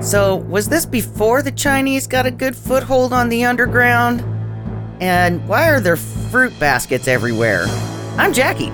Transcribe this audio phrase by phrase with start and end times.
[0.00, 4.20] So, was this before the Chinese got a good foothold on the underground?
[5.02, 7.64] And why are there fruit baskets everywhere?
[8.16, 8.72] I'm Jackie.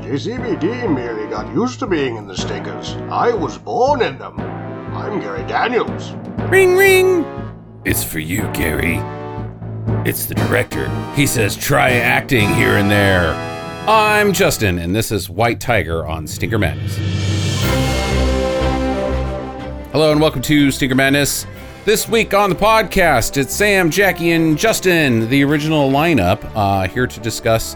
[0.00, 2.92] JCVD merely got used to being in the stickers.
[3.10, 4.38] I was born in them.
[4.94, 6.12] I'm Gary Daniels.
[6.48, 7.24] Ring ring!
[7.84, 8.98] It's for you, Gary.
[10.08, 10.88] It's the director.
[11.14, 13.34] He says try acting here and there.
[13.88, 17.29] I'm Justin, and this is White Tiger on Stinker Madness.
[19.92, 21.48] Hello, and welcome to Stinker Madness.
[21.84, 27.08] This week on the podcast, it's Sam, Jackie, and Justin, the original lineup, uh, here
[27.08, 27.74] to discuss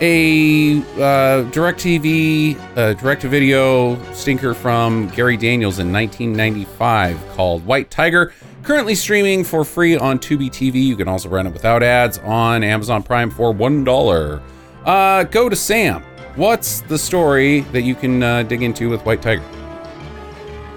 [0.00, 8.32] a uh, DirecTV, uh, direct-to-video stinker from Gary Daniels in 1995 called White Tiger.
[8.62, 10.82] Currently streaming for free on Tubi TV.
[10.82, 14.40] You can also rent it without ads on Amazon Prime for one dollar.
[14.86, 16.02] Uh, go to Sam.
[16.36, 19.44] What's the story that you can uh, dig into with White Tiger?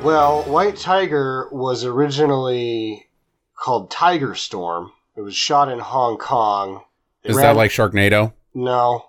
[0.03, 3.07] Well, White Tiger was originally
[3.55, 4.91] called Tiger Storm.
[5.15, 6.84] It was shot in Hong Kong.
[7.23, 8.34] It Is that like Sharknado?
[8.54, 9.05] No.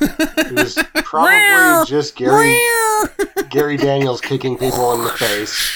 [0.00, 2.58] It was probably just Gary
[3.50, 5.72] Gary Daniels kicking people in the face.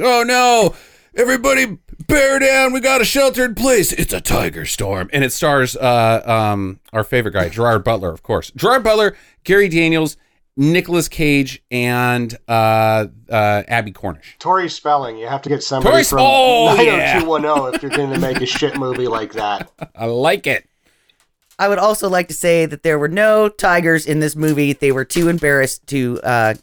[0.00, 0.76] Oh no!
[1.16, 2.72] Everybody bear down.
[2.72, 3.92] We got a sheltered place.
[3.92, 5.10] It's a tiger storm.
[5.12, 8.52] And it stars uh um our favorite guy, Gerard Butler, of course.
[8.52, 10.16] Gerard Butler, Gary Daniels,
[10.56, 14.36] Nicolas Cage, and uh uh Abbie Cornish.
[14.38, 17.18] Tori Spelling, you have to get somebody Tori from Sp- oh, yeah.
[17.18, 19.70] 90210 if you're going to make a shit movie like that.
[19.96, 20.68] I like it.
[21.58, 24.72] I would also like to say that there were no tigers in this movie.
[24.72, 26.54] They were too embarrassed to uh,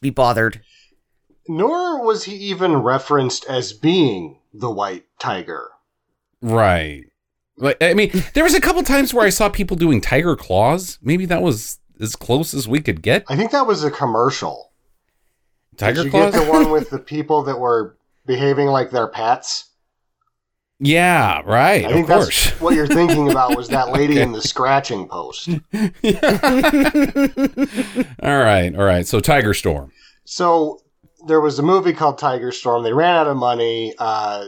[0.00, 0.62] be bothered.
[1.48, 5.70] Nor was he even referenced as being the White Tiger.
[6.40, 7.04] Right.
[7.56, 10.98] Like I mean, there was a couple times where I saw people doing tiger claws.
[11.02, 13.24] Maybe that was as close as we could get.
[13.28, 14.70] I think that was a commercial.
[15.76, 16.32] Tiger Did you claws.
[16.34, 19.66] get the one with the people that were behaving like their pets?
[20.82, 21.84] yeah, right.
[21.84, 22.44] I of think course.
[22.50, 25.48] that's what you're thinking about was that lady in the scratching post.
[28.22, 29.06] all right, all right.
[29.06, 29.92] So Tiger Storm.
[30.24, 30.80] So
[31.26, 32.82] there was a movie called Tiger Storm.
[32.82, 33.94] They ran out of money.
[33.98, 34.46] Uh,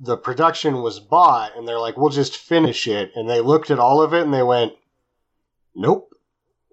[0.00, 3.78] the production was bought, and they're like, "We'll just finish it." And they looked at
[3.78, 4.72] all of it, and they went,
[5.74, 6.09] "Nope,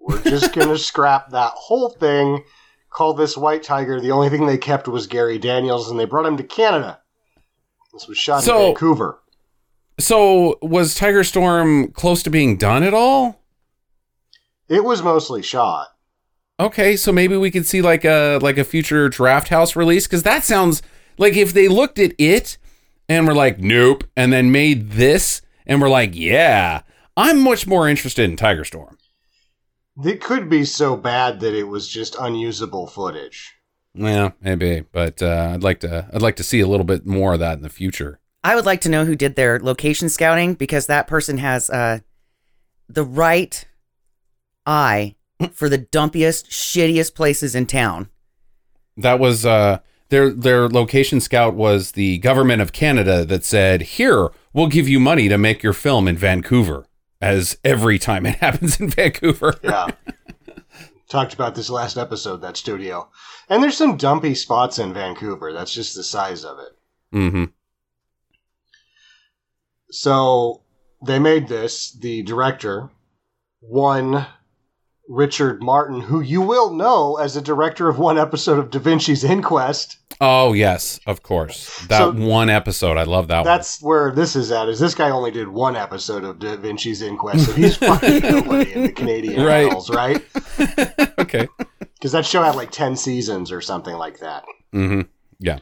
[0.08, 2.42] we're just gonna scrap that whole thing."
[2.90, 4.00] Call this White Tiger.
[4.00, 6.98] The only thing they kept was Gary Daniels, and they brought him to Canada.
[7.92, 9.20] This was shot So- in Vancouver.
[10.00, 13.40] So was Tiger Storm close to being done at all?
[14.68, 15.88] It was mostly shot.
[16.60, 20.22] Okay, so maybe we could see like a like a future Draft House release because
[20.24, 20.82] that sounds
[21.18, 22.58] like if they looked at it
[23.08, 26.82] and were like, nope, and then made this and were like, yeah,
[27.16, 28.97] I'm much more interested in Tiger Storm.
[30.04, 33.54] It could be so bad that it was just unusable footage.
[33.94, 37.34] Yeah, maybe, but uh, I'd like to I'd like to see a little bit more
[37.34, 38.20] of that in the future.
[38.44, 41.98] I would like to know who did their location scouting because that person has uh,
[42.88, 43.66] the right
[44.64, 45.16] eye
[45.52, 48.08] for the dumpiest, shittiest places in town.
[48.96, 49.78] That was uh,
[50.10, 55.00] their their location scout was the government of Canada that said, "Here, we'll give you
[55.00, 56.86] money to make your film in Vancouver."
[57.20, 59.54] As every time it happens in Vancouver.
[59.62, 59.88] Yeah.
[61.08, 63.08] Talked about this last episode, that studio.
[63.48, 65.52] And there's some dumpy spots in Vancouver.
[65.52, 67.16] That's just the size of it.
[67.16, 67.44] Mm-hmm.
[69.90, 70.62] So
[71.04, 71.92] they made this.
[71.92, 72.90] The director,
[73.60, 74.26] one
[75.08, 79.24] Richard Martin, who you will know as the director of one episode of Da Vinci's
[79.24, 79.96] Inquest.
[80.20, 81.86] Oh yes, of course.
[81.88, 84.68] That So- one episode, I love that That's where this is at.
[84.68, 88.72] Is this guy only did one episode of Da Vinci's Inquest, so he's fucking nobody
[88.72, 89.70] in the Canadian Right.
[89.72, 90.22] Isles, right?
[91.18, 91.48] okay.
[91.94, 94.44] Because that show had like ten seasons or something like that.
[94.74, 95.02] Mm-hmm.
[95.40, 95.58] Yeah.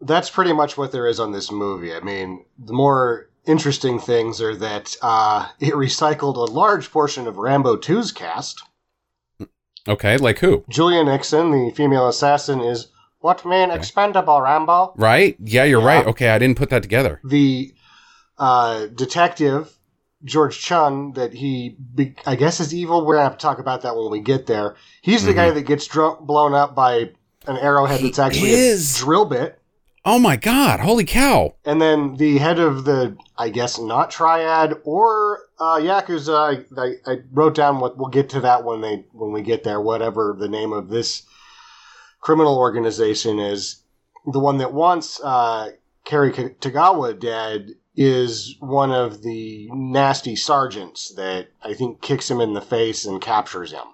[0.00, 1.94] That's pretty much what there is on this movie.
[1.94, 7.36] I mean, the more interesting things are that uh, it recycled a large portion of
[7.38, 8.62] Rambo 2's cast.
[9.88, 10.64] Okay, like who?
[10.68, 12.88] Julia Nickson, the female assassin, is
[13.18, 14.94] what mean expendable, Rambo?
[14.96, 15.36] Right?
[15.40, 15.86] Yeah, you're Yeah.
[15.86, 16.06] right.
[16.06, 17.20] Okay, I didn't put that together.
[17.24, 17.74] The
[18.38, 19.76] uh, detective,
[20.24, 23.04] George Cheung, that he, be- I guess, is evil.
[23.04, 24.76] We're going to have to talk about that when we get there.
[25.02, 27.10] He's the guy that gets drunk, blown up by
[27.48, 28.96] an arrowhead He that's actually is.
[28.96, 29.60] a drill bit.
[30.04, 31.54] Oh my god, holy cow.
[31.64, 36.66] And then the head of the, I guess, not triad or uh, yakuza.
[36.76, 39.62] I, I, I wrote down what we'll get to that when they when we get
[39.62, 39.80] there.
[39.80, 41.22] Whatever the name of this
[42.20, 43.82] criminal organization is,
[44.26, 45.70] the one that wants uh,
[46.04, 52.54] Cary Tagawa dead is one of the nasty sergeants that I think kicks him in
[52.54, 53.84] the face and captures him.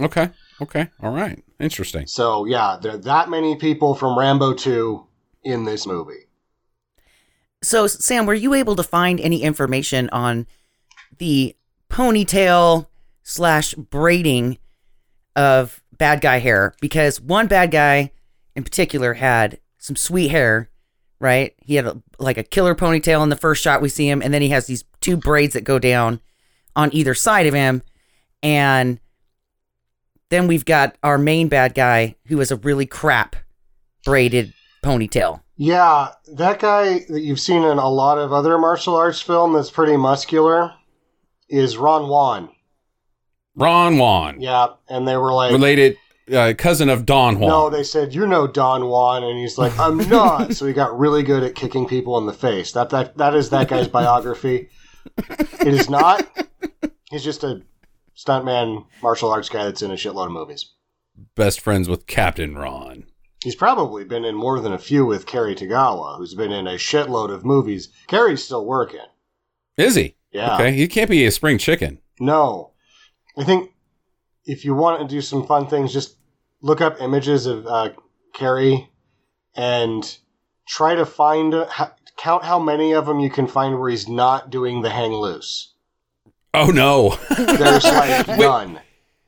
[0.00, 0.30] Okay.
[0.60, 0.88] Okay.
[1.02, 1.42] All right.
[1.60, 2.06] Interesting.
[2.06, 5.06] So yeah, there are that many people from Rambo 2
[5.44, 6.26] in this movie.
[7.62, 10.46] So, Sam, were you able to find any information on
[11.18, 11.56] the
[11.88, 12.86] ponytail
[13.22, 14.58] slash braiding
[15.34, 16.74] of bad guy hair?
[16.80, 18.10] Because one bad guy
[18.54, 20.68] in particular had some sweet hair,
[21.20, 21.54] right?
[21.58, 24.34] He had a, like a killer ponytail in the first shot we see him, and
[24.34, 26.20] then he has these two braids that go down
[26.76, 27.82] on either side of him.
[28.42, 29.00] And
[30.28, 33.36] then we've got our main bad guy who has a really crap
[34.04, 34.52] braided
[34.84, 35.40] ponytail.
[35.56, 39.70] Yeah, that guy that you've seen in a lot of other martial arts film that's
[39.70, 40.72] pretty muscular
[41.48, 42.50] is Ron Juan.
[43.56, 45.96] Ron Juan, Yeah, and they were like, related
[46.34, 47.50] uh, cousin of Don Juan.
[47.50, 50.54] no, they said you know Don Juan, and he's like, I'm not.
[50.54, 52.72] so he got really good at kicking people in the face.
[52.72, 54.70] That that that is that guy's biography.
[55.28, 56.26] It is not.
[57.10, 57.62] He's just a
[58.16, 60.72] stuntman martial arts guy that's in a shitload of movies.
[61.36, 63.04] Best friends with Captain Ron.
[63.44, 66.76] He's probably been in more than a few with Cary Tagawa, who's been in a
[66.76, 67.90] shitload of movies.
[68.06, 69.04] Cary's still working.
[69.76, 70.16] Is he?
[70.32, 70.54] Yeah.
[70.54, 70.72] Okay.
[70.72, 71.98] He can't be a spring chicken.
[72.18, 72.72] No.
[73.36, 73.70] I think
[74.46, 76.16] if you want to do some fun things, just
[76.62, 77.90] look up images of uh,
[78.32, 78.88] Cary
[79.54, 80.16] and
[80.66, 84.48] try to find, ha- count how many of them you can find where he's not
[84.48, 85.74] doing the hang loose.
[86.54, 87.18] Oh no.
[87.36, 88.78] There's like Wait.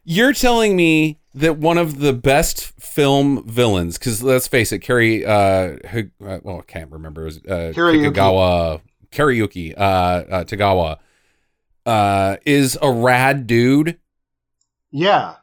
[0.08, 5.24] You're telling me that one of the best film villains, because let's face it, Cary,
[5.26, 7.72] uh, H- uh, well, I can't remember, it was uh.
[7.74, 8.80] Kikagawa,
[9.10, 10.98] Karyuki, uh, uh, Tagawa,
[11.84, 13.98] uh, is a rad dude,
[14.92, 15.34] Yeah.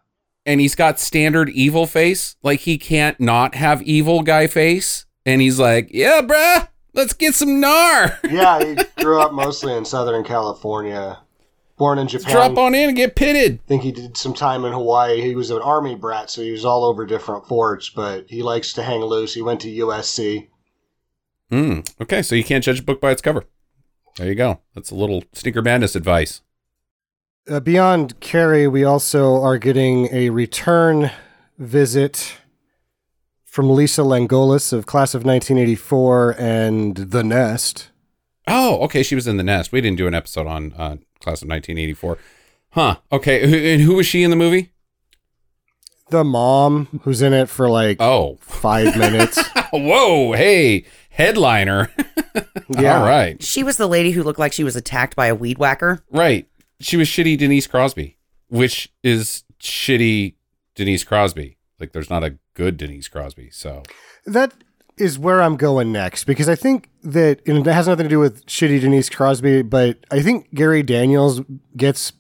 [0.46, 2.38] and he's got standard evil face.
[2.42, 7.36] Like he can't not have evil guy face, and he's like, "Yeah, bruh, let's get
[7.36, 8.18] some gnar.
[8.32, 11.20] Yeah, he grew up mostly in Southern California.
[11.78, 12.32] Born in Japan.
[12.32, 15.22] Drop on in and get pitted." I think he did some time in Hawaii.
[15.22, 18.74] He was an army brat, so he was all over different forts, but he likes
[18.74, 19.34] to hang loose.
[19.34, 20.48] He went to USC.
[21.50, 21.80] Hmm.
[22.02, 23.46] Okay, so you can't judge a book by its cover.
[24.18, 24.60] There you go.
[24.76, 26.42] That's a little Stinker Madness advice.
[27.50, 31.12] Uh, beyond Cary, we also are getting a return
[31.58, 32.38] visit
[33.44, 37.90] from Lisa Langlois of class of 1984 and The Nest.
[38.48, 39.04] Oh, okay.
[39.04, 39.72] She was in the nest.
[39.72, 42.18] We didn't do an episode on uh, class of 1984.
[42.72, 42.96] Huh.
[43.12, 43.48] Okay.
[43.50, 44.72] Who- And who was she in the movie?
[46.10, 49.42] The mom, who's in it for like oh five minutes.
[49.72, 50.34] Whoa.
[50.34, 51.90] Hey, headliner.
[52.70, 53.00] Yeah.
[53.00, 53.44] All right.
[53.44, 56.04] She was the lady who looked like she was attacked by a weed whacker.
[56.10, 56.48] Right.
[56.80, 58.18] She was shitty Denise Crosby,
[58.48, 60.34] which is shitty
[60.74, 61.58] Denise Crosby.
[61.80, 63.50] Like, there's not a good Denise Crosby.
[63.52, 63.84] So,
[64.26, 64.54] That
[64.98, 68.20] is where I'm going next because I think that and it has nothing to do
[68.20, 71.42] with shitty Denise Crosby, but I think Gary Daniels
[71.76, 72.14] gets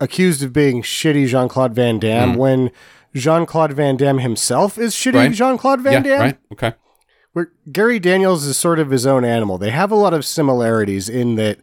[0.00, 2.36] accused of being shitty Jean Claude Van Damme mm.
[2.36, 2.70] when
[3.14, 5.32] Jean Claude Van Damme himself is shitty Right.
[5.32, 6.00] Jean Claude Van yeah.
[6.00, 6.20] Damme.
[6.20, 6.38] Right.
[6.52, 6.74] Okay.
[7.32, 9.58] Where Gary Daniels is sort of his own animal.
[9.58, 11.58] They have a lot of similarities in that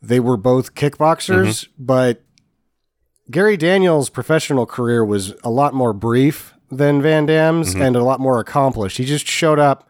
[0.00, 1.84] they were both kickboxers, mm-hmm.
[1.84, 2.22] but
[3.30, 8.20] Gary Daniels' professional career was a lot more brief than Van Damme's and a lot
[8.20, 8.98] more accomplished.
[8.98, 9.88] He just showed up,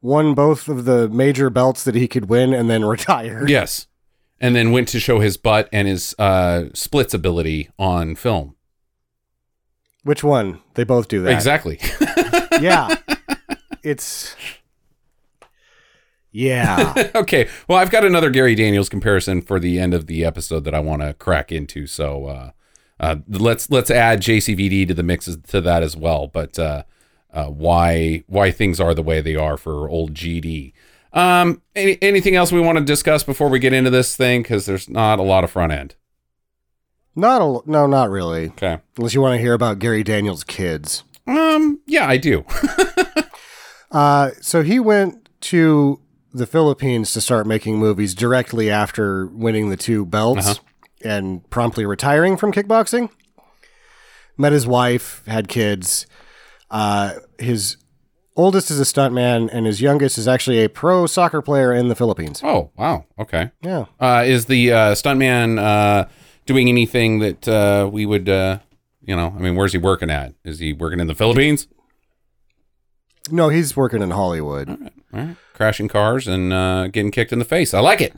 [0.00, 3.48] won both of the major belts that he could win, and then retired.
[3.48, 3.86] Yes.
[4.40, 8.56] And then went to show his butt and his uh, splits ability on film.
[10.02, 10.58] Which one?
[10.74, 11.32] They both do that.
[11.32, 11.78] Exactly.
[12.60, 12.94] Yeah.
[13.82, 14.36] it's.
[16.30, 17.10] Yeah.
[17.14, 17.48] okay.
[17.66, 20.80] Well, I've got another Gary Daniels comparison for the end of the episode that I
[20.80, 21.86] want to crack into.
[21.86, 22.50] So uh,
[23.02, 26.28] uh, let's let's add JCVD to the mix to that as well.
[26.28, 26.84] But uh,
[27.32, 30.72] uh, why why things are the way they are for old GD.
[31.12, 34.42] Um, any, anything else we want to discuss before we get into this thing?
[34.42, 35.94] Because there's not a lot of front end.
[37.14, 37.60] not a.
[37.70, 38.46] No, not really.
[38.48, 38.78] Okay.
[38.96, 41.04] Unless you want to hear about Gary Daniels' kids.
[41.26, 41.80] Um.
[41.86, 42.44] Yeah, I do.
[43.90, 46.00] Uh, so he went to
[46.32, 50.54] the Philippines to start making movies directly after winning the two belts Uh-huh.
[51.04, 53.10] And promptly retiring from kickboxing.
[54.38, 56.06] Met his wife, had kids.
[56.70, 57.76] Uh, his
[58.34, 61.94] oldest is a stuntman, and his youngest is actually a pro soccer player in the
[61.94, 62.40] Philippines.
[62.44, 63.04] oh wow.
[63.18, 63.50] Okay.
[63.62, 63.84] Yeah.
[64.00, 66.08] Uh, is the uh, stuntman uh,
[66.46, 68.58] doing anything that uh, we would, uh,
[69.04, 70.34] you know, I mean, where's he working at?
[70.44, 71.68] Is he working in the Philippines?
[73.30, 74.78] No, he's working in Hollywood, All
[75.12, 75.36] right.
[75.54, 77.72] Crashing cars and uh, getting kicked in the face.
[77.72, 78.14] I like it.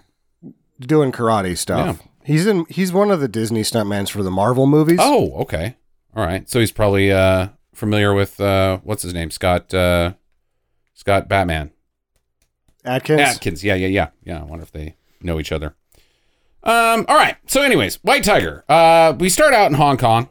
[0.80, 2.00] doing karate stuff.
[2.24, 2.64] He's in.
[2.68, 4.98] He's one of the Disney stuntmans for the Marvel movies.
[5.00, 5.76] Oh, okay.
[6.16, 6.48] All right.
[6.48, 9.30] So he's probably uh, familiar with uh, what's his name?
[9.30, 9.72] Scott.
[9.74, 10.14] Uh,
[10.94, 11.70] Scott Batman.
[12.84, 13.20] Adkins.
[13.20, 13.64] Adkins.
[13.64, 14.40] Yeah, yeah, yeah, yeah.
[14.40, 15.74] I wonder if they know each other.
[16.62, 17.04] Um.
[17.08, 17.36] All right.
[17.46, 18.64] So, anyways, White Tiger.
[18.68, 20.28] Uh, we start out in Hong Kong.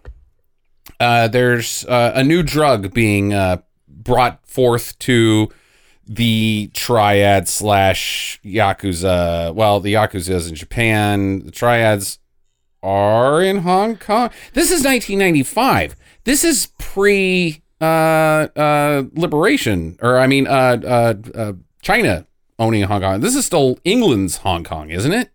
[0.99, 3.57] uh, there's uh, a new drug being uh,
[3.87, 5.49] brought forth to
[6.05, 9.53] the triad slash yakuza.
[9.53, 11.45] Well, the yakuza is in Japan.
[11.45, 12.19] The triads
[12.81, 14.29] are in Hong Kong.
[14.53, 15.95] This is 1995.
[16.25, 17.83] This is pre uh,
[18.55, 22.25] uh, liberation, or I mean, uh, uh, uh, China
[22.59, 23.21] owning Hong Kong.
[23.21, 25.29] This is still England's Hong Kong, isn't it?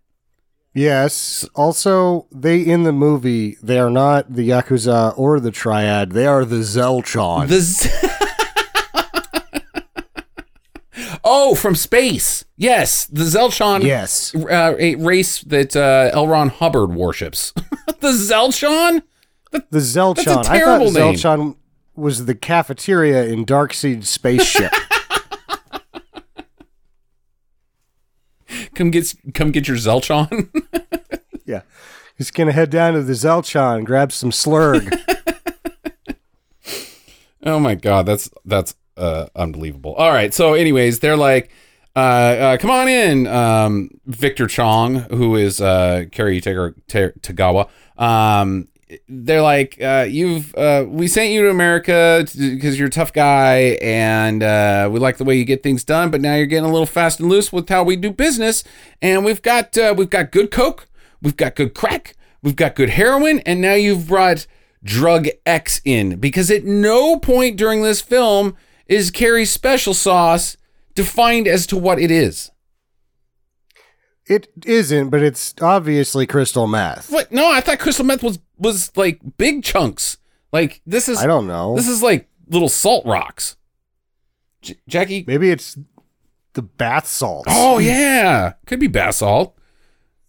[0.73, 1.47] Yes.
[1.55, 6.11] Also, they in the movie they are not the yakuza or the triad.
[6.11, 7.47] They are the Zelchon.
[7.47, 7.89] The Z-
[11.23, 12.45] oh, from space.
[12.57, 13.83] Yes, the Zelchon.
[13.83, 14.33] yes.
[14.35, 16.27] uh, a race that uh, L.
[16.27, 17.51] Ron Hubbard worships.
[17.99, 19.03] the Zelchon.
[19.51, 20.45] The Zelchon.
[20.45, 21.15] I terrible thought name.
[21.15, 21.55] Zelchon
[21.95, 24.71] was the cafeteria in Darkseid spaceship.
[28.73, 30.49] Come get come get your Zelchon.
[31.45, 31.61] yeah.
[32.17, 34.97] He's gonna head down to the Zelchon, grab some slurg.
[37.43, 39.93] oh my god, that's that's uh, unbelievable.
[39.95, 41.51] All right, so anyways, they're like,
[41.95, 47.69] uh, uh, come on in, um, Victor Chong, who is uh, Kerry Tagawa.
[47.97, 48.67] Um,
[49.07, 53.77] they're like, uh, you've uh, we sent you to America because you're a tough guy,
[53.81, 56.09] and uh, we like the way you get things done.
[56.09, 58.63] But now you're getting a little fast and loose with how we do business,
[59.01, 60.87] and we've got we've got good coke,
[61.21, 64.47] we've got good crack, we've got good heroin, and now you've brought
[64.83, 68.55] drug X in because at no point during this film
[68.89, 70.57] is Cary's special sauce
[70.95, 72.51] defined as to what it is.
[74.25, 77.09] it isn't, but it's obviously crystal meth.
[77.09, 77.31] What?
[77.31, 80.17] No, I thought crystal meth was was like big chunks.
[80.51, 81.75] Like this is I don't know.
[81.75, 83.55] this is like little salt rocks.
[84.61, 85.23] J- Jackie.
[85.25, 85.77] Maybe it's
[86.53, 87.45] the bath salt.
[87.47, 89.55] Oh yeah, could be bath salt.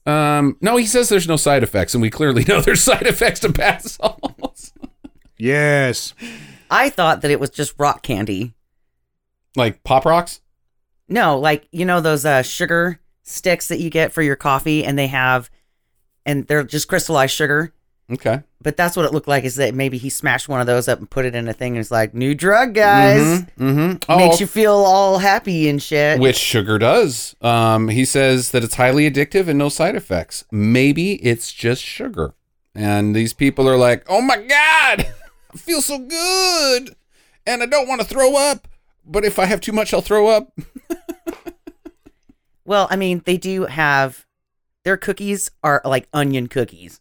[0.07, 3.41] Um, no, he says there's no side effects, and we clearly know there's side effects
[3.41, 4.73] to bath salts.
[5.39, 6.15] Yes.
[6.71, 8.55] I thought that it was just rock candy.
[9.57, 10.41] like pop rocks.
[11.09, 14.97] No, like you know those uh, sugar sticks that you get for your coffee, and
[14.99, 15.51] they have,
[16.25, 17.73] and they're just crystallized sugar.
[18.13, 18.43] Okay.
[18.63, 19.45] But that's what it looked like.
[19.45, 21.73] Is that maybe he smashed one of those up and put it in a thing,
[21.73, 23.43] and it's like new drug, guys.
[23.59, 23.97] Mm-hmm.
[24.09, 26.21] Oh, Makes you feel all happy and shit.
[26.21, 27.35] which sugar does.
[27.41, 30.45] Um, he says that it's highly addictive and no side effects.
[30.53, 32.35] Maybe it's just sugar.
[32.75, 35.07] And these people are like, "Oh my god,
[35.53, 36.95] I feel so good,
[37.47, 38.69] and I don't want to throw up,
[39.05, 40.53] but if I have too much, I'll throw up."
[42.65, 44.27] Well, I mean, they do have
[44.85, 47.01] their cookies are like onion cookies.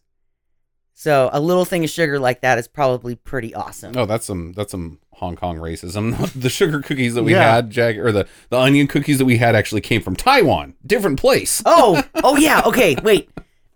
[0.94, 3.96] So a little thing of sugar like that is probably pretty awesome.
[3.96, 6.16] Oh, that's some that's some Hong Kong racism.
[6.40, 7.54] the sugar cookies that we Yeah.
[7.54, 11.20] had, Jack, or the the onion cookies that we had actually came from Taiwan, different
[11.20, 11.62] place.
[11.64, 12.62] Oh, oh yeah.
[12.66, 13.30] Okay, wait.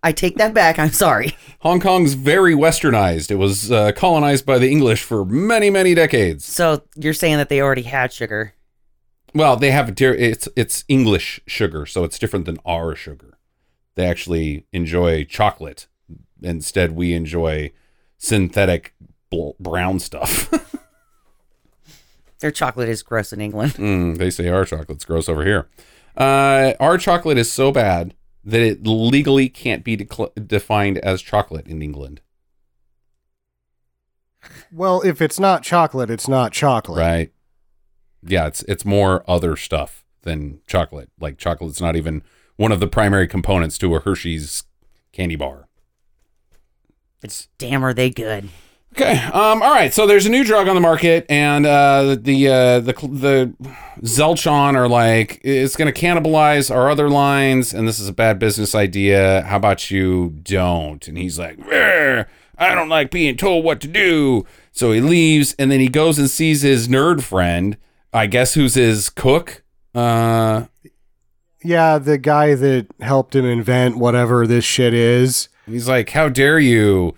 [0.04, 0.78] I take that back.
[0.78, 1.34] I'm sorry.
[1.60, 3.30] Hong Kong's very westernized.
[3.30, 6.44] It was uh, colonized by the English for many many decades.
[6.44, 8.52] So you're saying that they already had sugar?
[9.34, 9.94] Well, they have.
[9.98, 13.38] It's it's English sugar, so it's different than our sugar.
[13.94, 15.86] They actually enjoy chocolate.
[16.42, 17.72] Instead, we enjoy
[18.18, 18.94] synthetic
[19.30, 20.50] bl- brown stuff.
[22.40, 23.72] Their chocolate is gross in England.
[23.74, 25.66] Mm, they say our chocolate's gross over here.
[26.14, 31.66] Uh, our chocolate is so bad that it legally can't be decl- defined as chocolate
[31.66, 32.20] in England.
[34.70, 37.00] Well, if it's not chocolate, it's not chocolate.
[37.00, 37.32] Right.
[38.22, 41.10] Yeah, it's it's more other stuff than chocolate.
[41.18, 42.22] Like chocolate's not even
[42.56, 44.64] one of the primary components to a Hershey's
[45.12, 45.68] candy bar.
[47.22, 48.50] It's damn, are they good?
[48.96, 49.16] Okay.
[49.32, 49.60] Um.
[49.60, 49.92] All right.
[49.92, 53.54] So there's a new drug on the market, and uh, the uh, the the
[54.02, 58.38] Zelchon are like it's going to cannibalize our other lines, and this is a bad
[58.38, 59.42] business idea.
[59.42, 61.06] How about you don't?
[61.08, 64.46] And he's like, I don't like being told what to do.
[64.70, 67.76] So he leaves, and then he goes and sees his nerd friend.
[68.12, 69.64] I guess who's his cook.
[69.92, 70.66] Uh,
[71.64, 75.48] Yeah, the guy that helped him invent whatever this shit is.
[75.66, 77.16] He's like, "How dare you?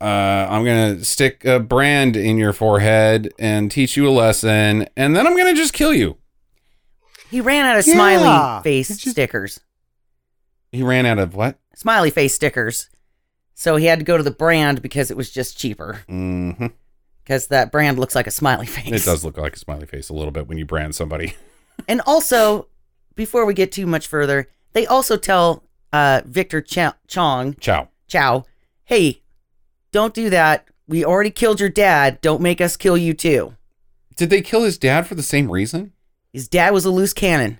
[0.00, 5.14] Uh, I'm gonna stick a brand in your forehead and teach you a lesson, and
[5.14, 6.16] then I'm gonna just kill you."
[7.30, 9.60] He ran out of Yeah, smiley face just- stickers.
[10.72, 11.58] He ran out of what?
[11.74, 12.88] Smiley face stickers.
[13.54, 16.02] So he had to go to the brand because it was just cheaper.
[16.08, 16.68] hmm
[17.22, 18.90] Because that brand looks like a smiley face.
[18.92, 21.34] It does look like a smiley face a little bit when you brand somebody.
[21.88, 22.68] And also,
[23.14, 25.64] before we get too much further, they also tell
[25.94, 27.88] uh, Victor Ch- Chong Ciao.
[28.06, 28.44] Chow,
[28.84, 29.19] hey,
[29.92, 30.66] don't do that.
[30.88, 32.20] We already killed your dad.
[32.20, 33.54] Don't make us kill you too.
[34.16, 35.92] Did they kill his dad for the same reason?
[36.32, 37.58] His dad was a loose cannon.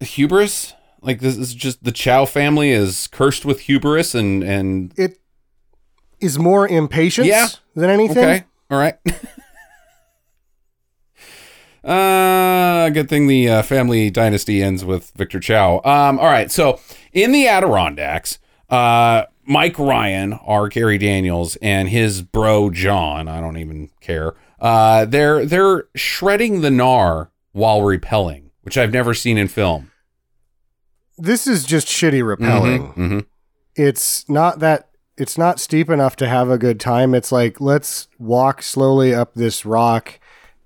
[0.00, 0.74] Hubris?
[1.00, 5.18] Like this is just the Chow family is cursed with hubris and and It
[6.20, 7.48] is more impatience Yeah.
[7.74, 8.18] than anything.
[8.18, 8.44] Okay.
[8.70, 8.94] All right.
[11.84, 15.80] uh, good thing the uh, family dynasty ends with Victor Chow.
[15.84, 16.50] Um, all right.
[16.50, 16.80] So
[17.12, 18.38] in the Adirondacks,
[18.70, 24.34] uh, Mike Ryan, our Gary Daniels, and his bro John, I don't even care.
[24.60, 29.90] Uh, they're they're shredding the gnar while repelling, which I've never seen in film.
[31.18, 32.92] This is just shitty repelling.
[32.92, 33.26] Mhm, mhm.
[33.74, 37.14] It's not that it's not steep enough to have a good time.
[37.14, 40.18] It's like let's walk slowly up this rock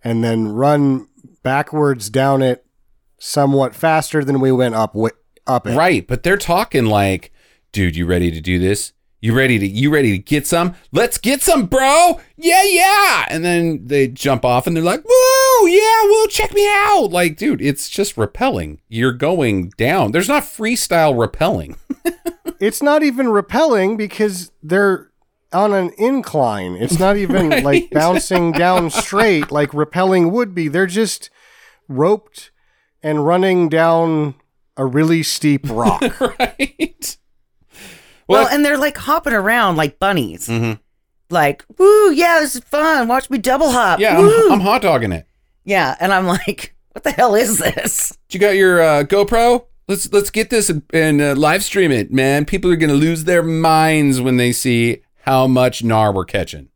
[0.05, 1.09] and then run
[1.43, 2.65] backwards down it
[3.19, 5.11] somewhat faster than we went up wi-
[5.47, 5.75] up it.
[5.77, 7.33] Right, but they're talking like,
[7.77, 8.95] dude, you ready to do this?
[9.21, 10.75] You ready to you ready to get some?
[10.93, 12.21] Let's get some, bro.
[12.37, 13.27] Yeah, yeah.
[13.29, 17.37] And then they jump off and they're like, "Woo, yeah, well, check me out." Like,
[17.37, 18.81] dude, it's just repelling.
[18.89, 20.13] You're going down.
[20.13, 21.77] There's not freestyle repelling.
[22.59, 25.11] It's not even repelling because they're
[25.53, 26.77] on an incline.
[26.77, 27.63] It's not even Right.
[27.65, 30.69] like bouncing down straight like repelling would be.
[30.69, 31.29] They're just
[31.87, 32.51] roped
[33.03, 34.37] and running down
[34.75, 36.01] a really steep rock.
[36.41, 37.19] right?
[38.29, 40.49] Well, Well, and they're like hopping around like bunnies.
[40.49, 40.79] Mhm.
[41.31, 43.09] Like, woo, yeah, this is fun.
[43.09, 43.99] Watch me double hop.
[44.01, 44.47] Yeah, Woo.
[44.47, 45.27] I'm, I'm hot dogging it.
[45.65, 45.97] yeah.
[46.01, 48.17] And I'm like, what the hell is this?
[48.31, 49.67] You got your uh, GoPro?
[49.89, 52.45] Let's let's get this and, and uh, live stream it, man.
[52.45, 56.69] People are gonna lose their minds when they see how much gnar we're catching.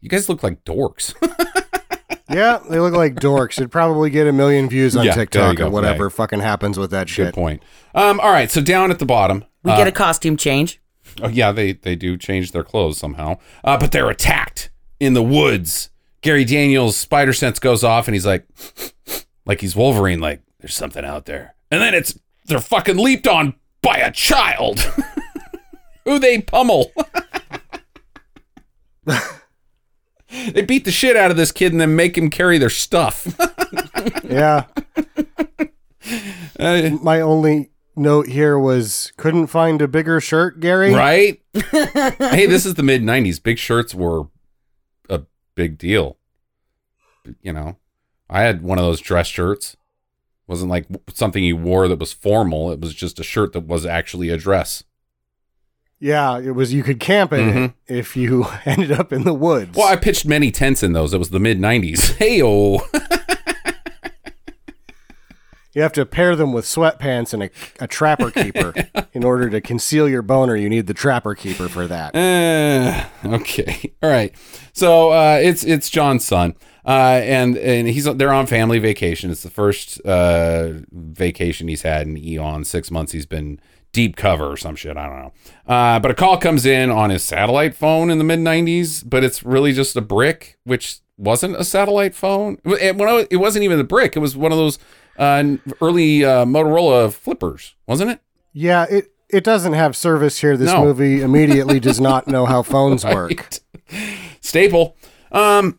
[0.00, 1.14] You guys look like dorks.
[2.30, 3.58] yeah, they look like dorks.
[3.58, 6.12] It'd probably get a million views on Yeah, TikTok or whatever Right.
[6.12, 7.34] fucking happens with that Good shit.
[7.34, 7.62] point.
[7.94, 10.80] Um, all right, so down at the bottom, We uh, get a costume change.
[11.22, 15.22] oh, yeah, they they do change their clothes somehow, uh, but they're attacked in the
[15.22, 15.90] woods.
[16.20, 18.46] Gary Daniels' spider sense goes off, and he's like,
[19.46, 23.54] like he's Wolverine, like there's something out there, and then it's they're fucking leaped on
[23.82, 24.80] by a child
[26.04, 26.92] who they pummel.
[30.52, 33.26] they beat the shit out of this kid and then make him carry their stuff.
[34.24, 34.64] Yeah.
[36.58, 40.92] Uh, My only note here was couldn't find a bigger shirt, Gary.
[40.94, 41.40] right?
[41.72, 43.42] hey, this is the mid 90s.
[43.42, 44.24] Big shirts were
[45.08, 45.22] a
[45.54, 46.16] big deal.
[47.42, 47.76] You know,
[48.30, 49.76] I had one of those dress shirts.
[50.46, 52.72] wasn't like something you wore that was formal.
[52.72, 54.82] It was just a shirt that was actually a dress.
[56.00, 57.64] Yeah, it was you could camp in Mhm.
[57.88, 59.76] it if you ended up in the woods.
[59.76, 61.12] Well, I pitched many tents in those.
[61.12, 62.14] It was the mid 90s.
[62.16, 62.78] Hey, oh.
[65.78, 68.74] You have to pair them with sweatpants and a, a trapper keeper.
[69.12, 72.16] In order to conceal your boner, you need the trapper keeper for that.
[72.16, 73.92] Uh, okay.
[74.02, 74.34] All right.
[74.72, 79.30] So uh, it's it's John's son, uh, and and he's they're on family vacation.
[79.30, 82.64] It's the first uh, vacation he's had in eon.
[82.64, 83.60] Six months he's been
[83.92, 84.96] deep cover or some shit.
[84.96, 85.32] I don't know.
[85.72, 89.22] Uh, but a call comes in on his satellite phone in the mid '90s, but
[89.22, 92.58] it's really just a brick, which wasn't a satellite phone.
[92.64, 94.16] It, when I- it wasn't even a brick.
[94.16, 94.80] It was one of those
[95.18, 98.20] uh, early uh, Motorola flippers, wasn't it?
[98.52, 100.56] Yeah, it it doesn't have service here.
[100.56, 100.84] This No.
[100.84, 103.58] movie immediately does not know how phones work.
[104.40, 104.96] Staple.
[105.32, 105.78] Um,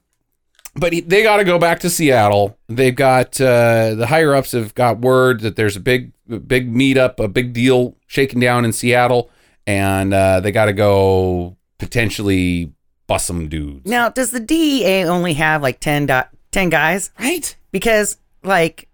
[0.76, 2.58] but he, they got to go back to Seattle.
[2.68, 6.12] They've got uh, the higher ups have got word that there's a big,
[6.48, 9.30] big meetup, a big deal shaking down in Seattle,
[9.66, 12.72] and uh, they got to go potentially
[13.08, 13.88] bust some dudes.
[13.90, 16.22] Now, does the DEA only have like 10, do-
[16.52, 17.10] 10 guys?
[17.20, 17.56] Right?
[17.72, 18.88] Because, like,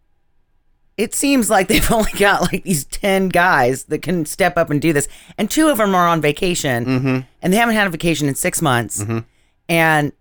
[0.98, 4.82] it seems like they've only got like these 10 guys that can step up and
[4.82, 5.08] do this.
[5.38, 7.20] And two of them are on vacation, Mm-hmm.
[7.42, 9.04] and they haven't had a vacation in six months.
[9.04, 9.26] Mhm.
[9.68, 10.12] And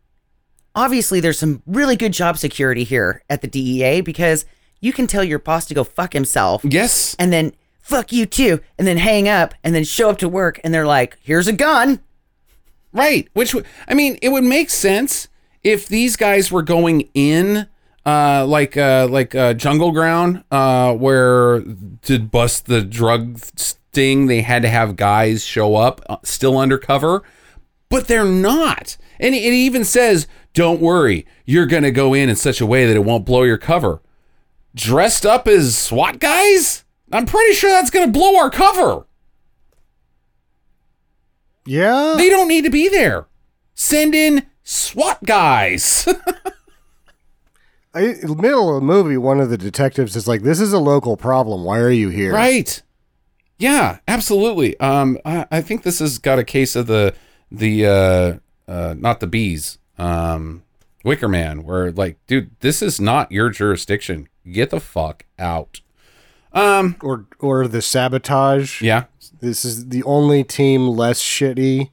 [0.74, 4.44] obviously, there's some really good job security here at the DEA because
[4.80, 7.14] you can tell your boss to go fuck himself Yes.
[7.18, 10.58] and then fuck you too, and then hang up and then show up to work
[10.64, 12.00] and they're like, here's a gun.
[12.92, 13.28] Right.
[13.34, 13.54] Which
[13.88, 15.28] I mean, it would make sense
[15.62, 17.66] if these guys were going in
[18.06, 21.62] uh like uh like uh jungle ground uh where
[22.02, 27.22] to bust the drug sting they had to have guys show up uh, still undercover
[27.88, 28.96] but they're not.
[29.20, 32.86] And it even says don't worry you're going to go in in such a way
[32.86, 34.02] that it won't blow your cover.
[34.74, 36.84] Dressed up as SWAT guys?
[37.12, 39.06] I'm pretty sure that's going to blow our cover.
[41.66, 43.26] Yeah, They don't need to be there.
[43.74, 46.08] Send in SWAT guys.
[47.94, 50.72] I, in the middle of the movie, one of the detectives is like, "This is
[50.72, 51.64] a local problem.
[51.64, 52.80] Why are you here?" right.
[53.56, 54.78] Yeah, absolutely.
[54.80, 57.14] Um, I, I think this has got a case of the
[57.52, 58.34] the uh,
[58.70, 59.78] uh, not the bees.
[59.96, 60.64] Um,
[61.04, 64.28] Wicker Man, where like, dude, this is not your jurisdiction.
[64.50, 65.80] Get the fuck out.
[66.52, 68.80] Um, Or or the sabotage.
[68.82, 69.04] yeah,
[69.40, 71.90] This is the only team less shitty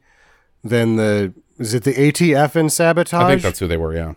[0.63, 3.21] than the is it the ATF in sabotage?
[3.23, 3.93] I think that's who they were.
[3.93, 4.13] Yeah.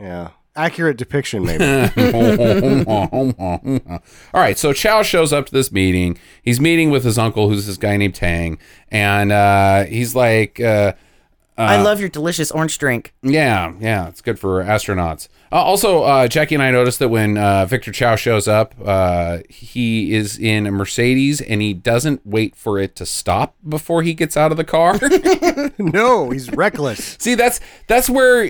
[0.00, 0.28] yeah.
[0.56, 1.64] Accurate depiction, maybe.
[2.88, 6.18] All right, so Chow shows up to this meeting.
[6.42, 8.58] He's meeting with his uncle, who's this guy named Tang,
[8.90, 10.94] and uh, he's like, uh,
[11.58, 13.12] I love your delicious orange drink.
[13.22, 17.38] "Yeah, yeah, it's good for astronauts." Uh, also, uh, Jackie and I noticed that when
[17.38, 22.56] uh, Victor Chow shows up, uh, he is in a Mercedes, and he doesn't wait
[22.56, 24.98] for it to stop before he gets out of the car.
[25.78, 27.16] no, he's reckless.
[27.20, 28.48] See, that's that's where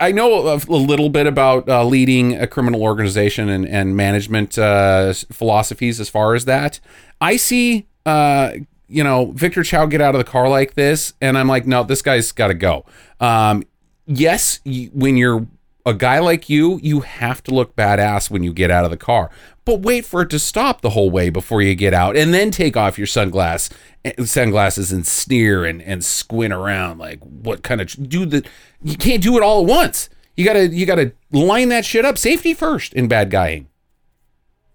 [0.00, 5.12] I know a little bit about uh, leading a criminal organization and, and management uh,
[5.12, 6.80] philosophies as far as that.
[7.20, 8.52] I see, uh,
[8.88, 11.82] you know, Victor Chow get out of the car like this, and I'm like, no,
[11.82, 12.84] this guy's got to go.
[13.20, 13.64] Um,
[14.06, 15.46] yes, when you're
[15.86, 18.96] a guy like you, you have to look badass when you get out of the
[18.96, 19.30] car.
[19.64, 22.50] But wait for it to stop the whole way before you get out, and then
[22.50, 23.72] take off your sunglass
[24.04, 28.44] eh, sunglasses and sneer and, and squint around like what kind of do the
[28.82, 30.10] you can't do it all at once.
[30.36, 32.18] You gotta you gotta line that shit up.
[32.18, 33.68] Safety first in bad guying.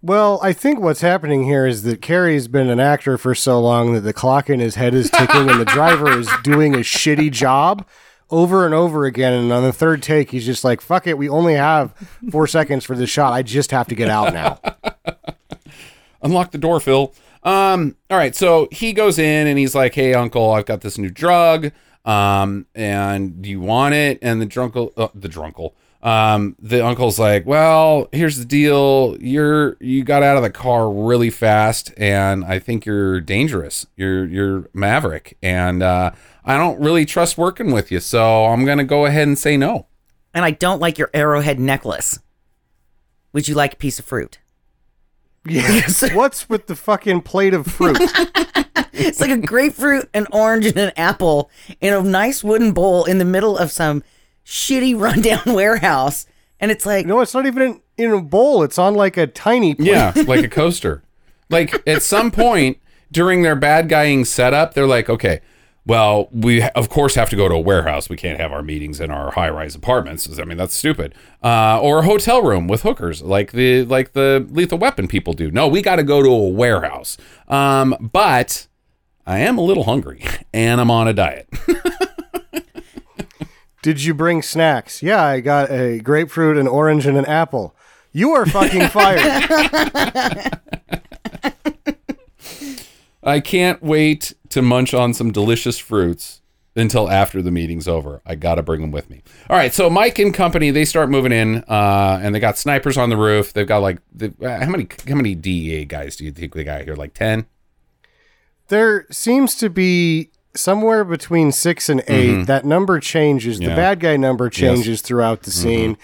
[0.02, 3.94] Well, I think what's happening here is that Cary's been an actor for so long
[3.94, 7.32] that the clock in his head is ticking and the driver is doing a shitty
[7.32, 7.86] job
[8.32, 9.34] over and over again.
[9.34, 11.94] And on the third take, he's just like, fuck it, we only have
[12.32, 13.34] four seconds for this shot.
[13.34, 14.60] I just have to get out now.
[16.24, 17.14] Unlock the door, Phil.
[17.44, 20.98] Um, all right, so he goes in and he's like, "Hey, uncle, I've got this
[20.98, 21.72] new drug.
[22.06, 27.18] Um, and do you want it?" And the drunkle, uh, the drunkle, um, the uncle's
[27.18, 29.18] like, "Well, here's the deal.
[29.20, 33.88] You're you got out of the car really fast, and I think you're dangerous.
[33.96, 36.12] You're you're maverick, and uh,
[36.44, 38.00] I don't really trust working with you.
[38.00, 39.88] So I'm gonna go ahead and say no."
[40.34, 42.20] And I don't like your arrowhead necklace.
[43.34, 44.40] Would you like a piece of fruit?
[45.46, 46.04] Yes.
[46.14, 48.00] What's with the fucking plate of fruit?
[48.94, 51.50] It's like a grapefruit, an orange, and an apple
[51.80, 54.04] in a nice wooden bowl in the middle of some
[54.46, 56.28] shitty rundown warehouse.
[56.60, 58.64] And it's like, no, it's not even in, in a bowl.
[58.64, 59.88] It's on like a tiny plate.
[59.88, 61.04] Yeah, like a coaster.
[61.50, 62.78] like at some point
[63.12, 65.42] during their bad guying setup, they're like, okay,
[65.86, 68.10] well, we of course have to go to a warehouse.
[68.10, 70.28] We can't have our meetings in our high-rise apartments.
[70.40, 71.16] I mean, that's stupid.
[71.44, 75.50] Uh, or a hotel room with hookers, like the like the Lethal Weapon people do.
[75.50, 77.18] No, we got to go to a warehouse.
[77.48, 78.68] Um, but
[79.26, 81.50] I am a little hungry, and I'm on a diet.
[83.82, 85.02] Did you bring snacks?
[85.02, 87.76] Yeah, I got a grapefruit, an orange, and an apple.
[88.12, 90.60] You are fucking fired.
[93.24, 96.42] I can't wait to munch on some delicious fruits
[96.76, 98.22] until after the meeting's over.
[98.26, 99.22] I gotta bring them with me.
[99.50, 102.98] All right, so Mike and company they start moving in, uh, and they got snipers
[102.98, 103.54] on the roof.
[103.54, 106.84] They've got like the, how many how many DEA guys do you think they got
[106.84, 106.96] here?
[106.96, 107.46] Like ten?
[108.68, 113.60] there seems to be somewhere between six and 8 That number changes.
[113.60, 113.76] The Mm-hmm.
[113.76, 115.98] Bad guy number changes throughout the scene.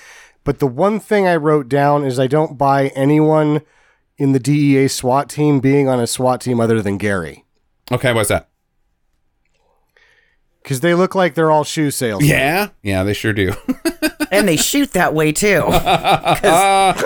[0.44, 3.62] But the one thing I wrote down is I don't buy anyone
[4.18, 7.46] in the DEA SWAT team being on a SWAT team other than Gary.
[7.92, 8.50] Okay, what's that?
[10.64, 12.30] Because they look like they're all shoe salesmen.
[12.30, 13.54] Yeah, yeah, they sure do.
[14.32, 15.64] and they shoot that way too.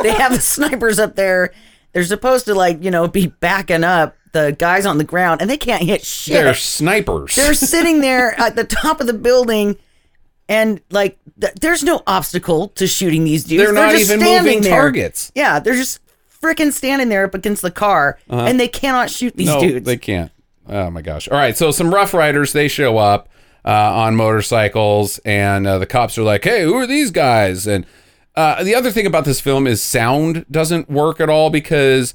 [0.03, 1.53] They have the snipers up there.
[1.93, 5.49] They're supposed to, like, you know, be backing up the guys on the ground, and
[5.49, 6.35] they can't hit shit.
[6.35, 7.35] They're snipers.
[7.35, 9.77] They're sitting there at the top of the building,
[10.47, 13.63] and like, th- there's no obstacle to shooting these dudes.
[13.63, 14.79] They're not just even standing moving there.
[14.79, 15.31] targets.
[15.35, 15.99] Yeah, they're just
[16.41, 19.85] freaking standing there up against the car, and they cannot shoot these no, dudes.
[19.85, 20.31] they can't.
[20.67, 21.27] Oh my gosh!
[21.27, 23.29] All right, so some Rough Riders they show up
[23.65, 27.85] uh, on motorcycles, and uh, the cops are like, "Hey, who are these guys?" And
[28.35, 32.13] uh, the other thing about this film is sound doesn't work at all because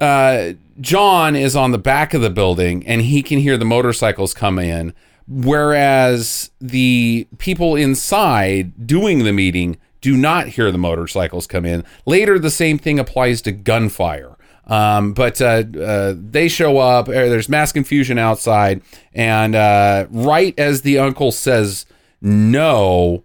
[0.00, 4.34] uh, John is on the back of the building and he can hear the motorcycles
[4.34, 4.94] come in,
[5.26, 11.84] whereas the people inside doing the meeting do not hear the motorcycles come in.
[12.06, 14.36] Later, the same thing applies to gunfire.
[14.66, 17.08] Um, but uh, uh, they show up.
[17.08, 18.82] uh, There's mass confusion outside,
[19.14, 21.86] and uh, right as the uncle says
[22.20, 23.24] no,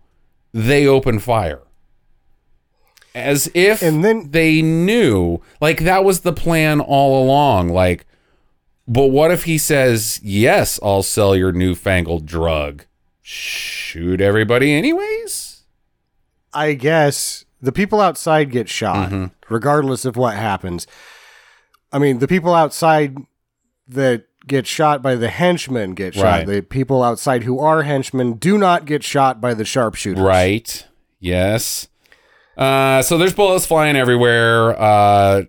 [0.53, 1.62] they open fire
[3.15, 8.05] as if And then- they knew like that was the plan all along like
[8.88, 12.86] but what if he says yes i'll sell your newfangled drug
[13.21, 15.53] shoot everybody anyways
[16.54, 19.26] I guess the people outside get shot, Mm-hmm.
[19.54, 20.88] regardless of what happens.
[21.92, 23.16] I mean, the people outside
[23.88, 26.24] that get shot by the henchmen get shot.
[26.24, 26.48] Right.
[26.48, 30.22] The people outside who are henchmen do not get shot by the sharpshooters.
[30.24, 30.86] right
[31.20, 31.88] yes
[32.58, 34.84] uh, so there's bullets flying everywhere uh,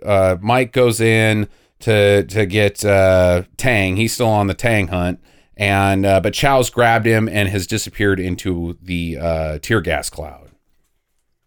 [0.05, 1.49] uh, mike goes in
[1.81, 5.19] to to get uh, tang he's still on the tang hunt
[5.57, 10.44] and uh, but Chow's grabbed him and has disappeared into the uh, tear gas cloud.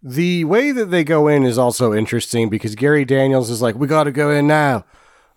[0.04, 3.88] The way that they go in is also interesting because Gary Daniels is like, "We
[3.88, 4.86] got to go in now,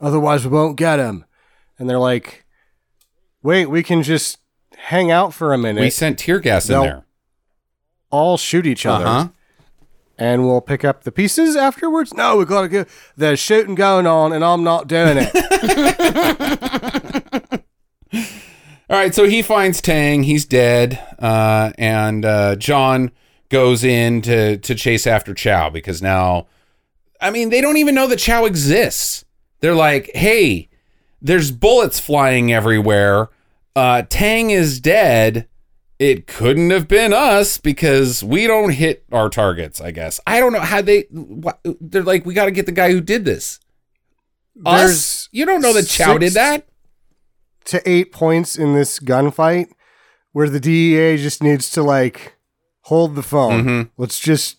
[0.01, 1.25] otherwise we won't get him."
[1.79, 2.45] And they're like,
[3.43, 4.39] "Wait, we can just
[4.77, 5.81] hang out for a minute.
[5.81, 7.05] We sent tear gas in They'll there.
[8.11, 9.29] all shoot each other, Uh-huh.
[10.19, 12.85] and we'll pick up the pieces afterwards." No, we got to go.
[13.17, 15.31] There's shooting going on, and I'm not doing it.
[18.91, 20.25] All right, so he finds Tang.
[20.25, 23.13] He's dead, uh, and uh, John
[23.51, 26.47] goes in to to chase after Chow because now,
[27.21, 29.25] I mean, they don't even know that Chow exists.
[29.61, 30.69] They're like, "Hey,
[31.21, 33.29] there's bullets flying everywhere.
[33.77, 35.47] Uh, Tang is dead.
[35.99, 39.81] It couldn't have been us because we don't hit our targets.
[39.81, 41.03] I guess I don't know how they.
[41.11, 43.61] What, they're like, we got to get the guy who did this.
[44.65, 44.79] Us?
[44.81, 46.67] There's You don't know that Chow did that."
[47.67, 49.69] to eight points in this gunfight
[50.33, 52.35] where the DEA just needs to like
[52.91, 53.65] hold the phone.
[53.65, 53.91] Mhm.
[53.97, 54.59] Let's just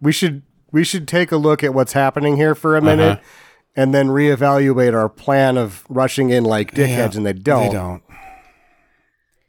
[0.00, 3.22] we should we should take a look at what's happening here for a minute Uh-huh.
[3.74, 7.68] and then reevaluate our plan of rushing in like dickheads and they don't.
[7.68, 8.02] They don't.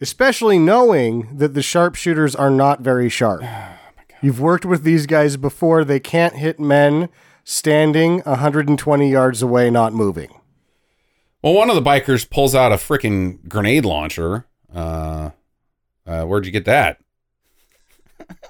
[0.01, 3.43] Especially knowing that the sharpshooters are not very sharp.
[4.21, 5.83] You've worked with these guys before.
[5.83, 7.09] They can't hit men
[7.43, 10.29] standing 120 yards away, not moving.
[11.41, 14.45] Well, one of the bikers pulls out a freaking grenade launcher.
[14.73, 15.31] Uh,
[16.05, 16.99] uh, where'd you get that?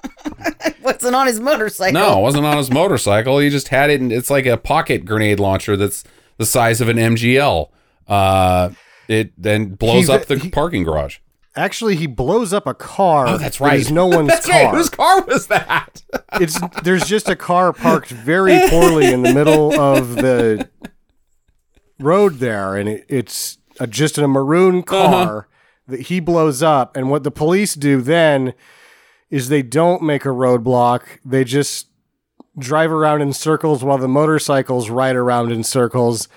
[0.82, 1.92] Wasn't on his motorcycle.
[2.00, 3.38] No, it wasn't on his motorcycle.
[3.38, 6.04] He just had it, and it's like a pocket grenade launcher that's
[6.38, 7.68] the size of an MGL.
[8.08, 8.70] Uh,
[9.08, 11.18] it then blows He- up the he- parking garage.
[11.56, 13.26] Actually, he blows up a car.
[13.28, 13.78] Oh, that's right.
[13.80, 14.64] is no one's That's car.
[14.66, 14.74] right.
[14.74, 16.02] Whose car was that?
[16.34, 20.68] it's there's just a car parked very poorly in the middle of the
[21.98, 25.48] road there, and it, it's a, just a maroon car
[25.88, 26.96] that he blows up.
[26.96, 28.54] And what the police do then
[29.30, 31.88] is they don't make a roadblock; they just
[32.58, 36.28] drive around in circles while the motorcycles ride around in circles.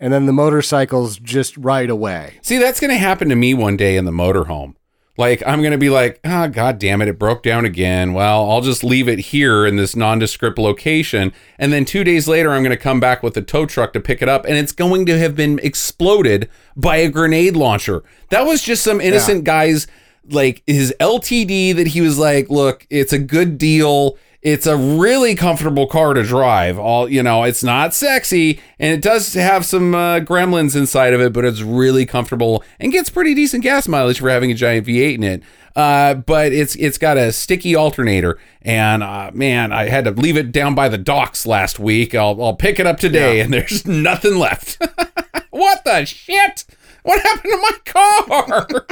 [0.00, 2.38] And then the motorcycles just ride away.
[2.42, 4.76] See, that's going to happen to me one day in the motorhome.
[5.16, 8.12] Like, I'm going to be like, ah, god damn it, it broke down again.
[8.12, 11.32] Well, I'll just leave it here in this nondescript location.
[11.58, 14.00] And then two days later, I'm going to come back with a tow truck to
[14.00, 18.04] pick it up, and it's going to have been exploded by a grenade launcher.
[18.30, 19.88] That was just some innocent guy's,
[20.30, 24.16] like, his LTD that he was like, look, it's a good deal.
[24.40, 26.78] It's a really comfortable car to drive.
[26.78, 31.20] All you know, it's not sexy, and it does have some uh, gremlins inside of
[31.20, 34.86] it, but it's really comfortable and gets pretty decent gas mileage for having a giant
[34.86, 35.42] V8 in it.
[35.74, 40.36] Uh, but it's it's got a sticky alternator, and uh, man, I had to leave
[40.36, 42.14] it down by the docks last week.
[42.14, 44.80] I'll I'll pick it up today, and there's nothing left.
[45.50, 46.64] what the shit?
[47.02, 48.86] What happened to my car?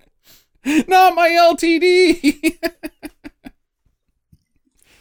[0.64, 2.58] Not my LTD.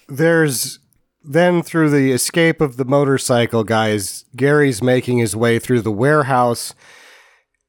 [0.08, 0.80] there's
[1.24, 6.74] then through the escape of the motorcycle guys, Gary's making his way through the warehouse,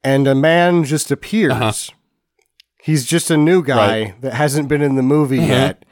[0.02, 1.52] and a man just appears.
[1.52, 1.72] Uh-huh.
[2.82, 4.20] He's just a new guy Right.
[4.22, 5.50] that hasn't been in the movie mm-hmm.
[5.50, 5.84] yet.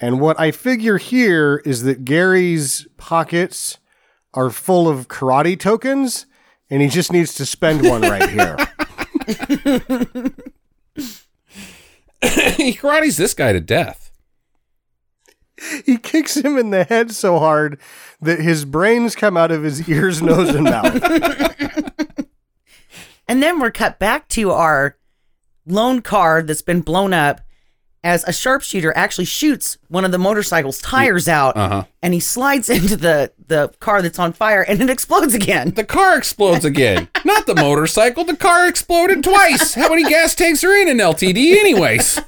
[0.00, 3.78] And what I figure here is that Gary's pockets
[4.34, 6.26] are full of karate tokens,
[6.68, 8.56] and he just needs to spend one right here.
[12.56, 14.10] he karate's this guy to death.
[15.84, 17.78] he kicks him in the head so hard
[18.20, 21.02] that his brains come out of his ears, nose, and mouth.
[23.32, 24.98] And then we're cut back to our
[25.64, 27.40] lone car that's been blown up
[28.04, 31.84] as a sharpshooter actually shoots one of the motorcycle's tires out Uh-huh.
[32.02, 35.70] and he slides into the, the car that's on fire and it explodes again.
[35.70, 37.08] The car explodes again.
[37.24, 38.24] Not the motorcycle.
[38.24, 39.74] The car exploded twice.
[39.74, 42.20] How many gas tanks are in an LTD, anyways?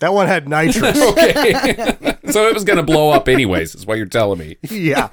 [0.00, 1.00] That one had nitrous.
[1.12, 1.52] Okay.
[2.30, 4.56] so it was going to blow up, anyways, is what you're telling me.
[4.68, 5.08] yeah.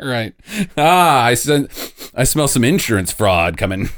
[0.00, 0.34] Right.
[0.78, 1.68] Ah, I, sen-
[2.14, 3.90] I smell some insurance fraud coming.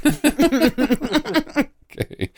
[1.99, 2.29] Okay.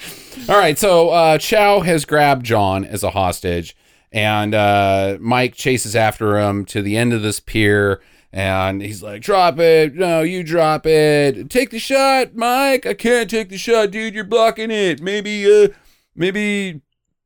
[0.50, 0.78] All right.
[0.78, 3.76] So uh, Chow has grabbed John as a hostage,
[4.12, 8.02] and uh, Mike chases after him to the end of this pier.
[8.34, 9.96] And he's like, drop it.
[9.96, 11.50] No, you drop it.
[11.50, 12.86] Take the shot, Mike.
[12.86, 14.14] I can't take the shot, dude.
[14.14, 15.02] You're blocking it.
[15.02, 15.70] Maybe, uh,
[16.14, 16.82] maybe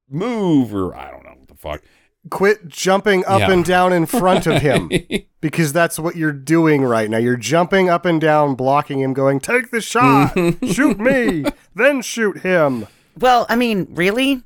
[0.09, 1.81] move or I don't know what the fuck.
[2.29, 3.51] Quit jumping up Yeah.
[3.51, 4.91] and down in front of him
[5.41, 7.17] because that's what you're doing right now.
[7.17, 12.39] You're jumping up and down, blocking him, going, Take the shot, shoot me, then shoot
[12.39, 12.88] him.
[13.17, 14.43] Well, I mean, really?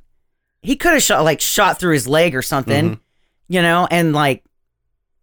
[0.62, 3.00] He could have shot like shot through his leg or something, mm-hmm.
[3.48, 4.42] you know, and like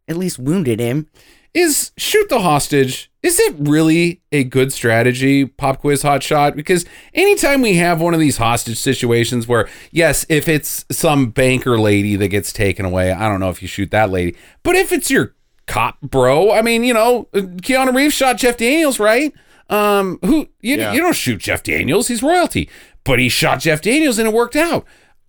[0.07, 1.07] at least wounded him.
[1.53, 3.09] Is shoot the hostage.
[3.21, 6.55] Is it really a good strategy, pop quiz hot shot?
[6.55, 11.79] Because anytime we have one of these hostage situations where, yes, if it's some banker
[11.79, 14.35] lady that gets taken away, I don't know if you shoot that lady.
[14.63, 15.35] But if it's your
[15.67, 19.31] cop bro, I mean, you know, Keanu Reeves shot Jeff Daniels, right?
[19.69, 20.91] Um, who you, Yeah.
[20.91, 22.69] you don't shoot Jeff Daniels, he's royalty.
[23.05, 24.85] But he shot Jeff Daniels and it worked out.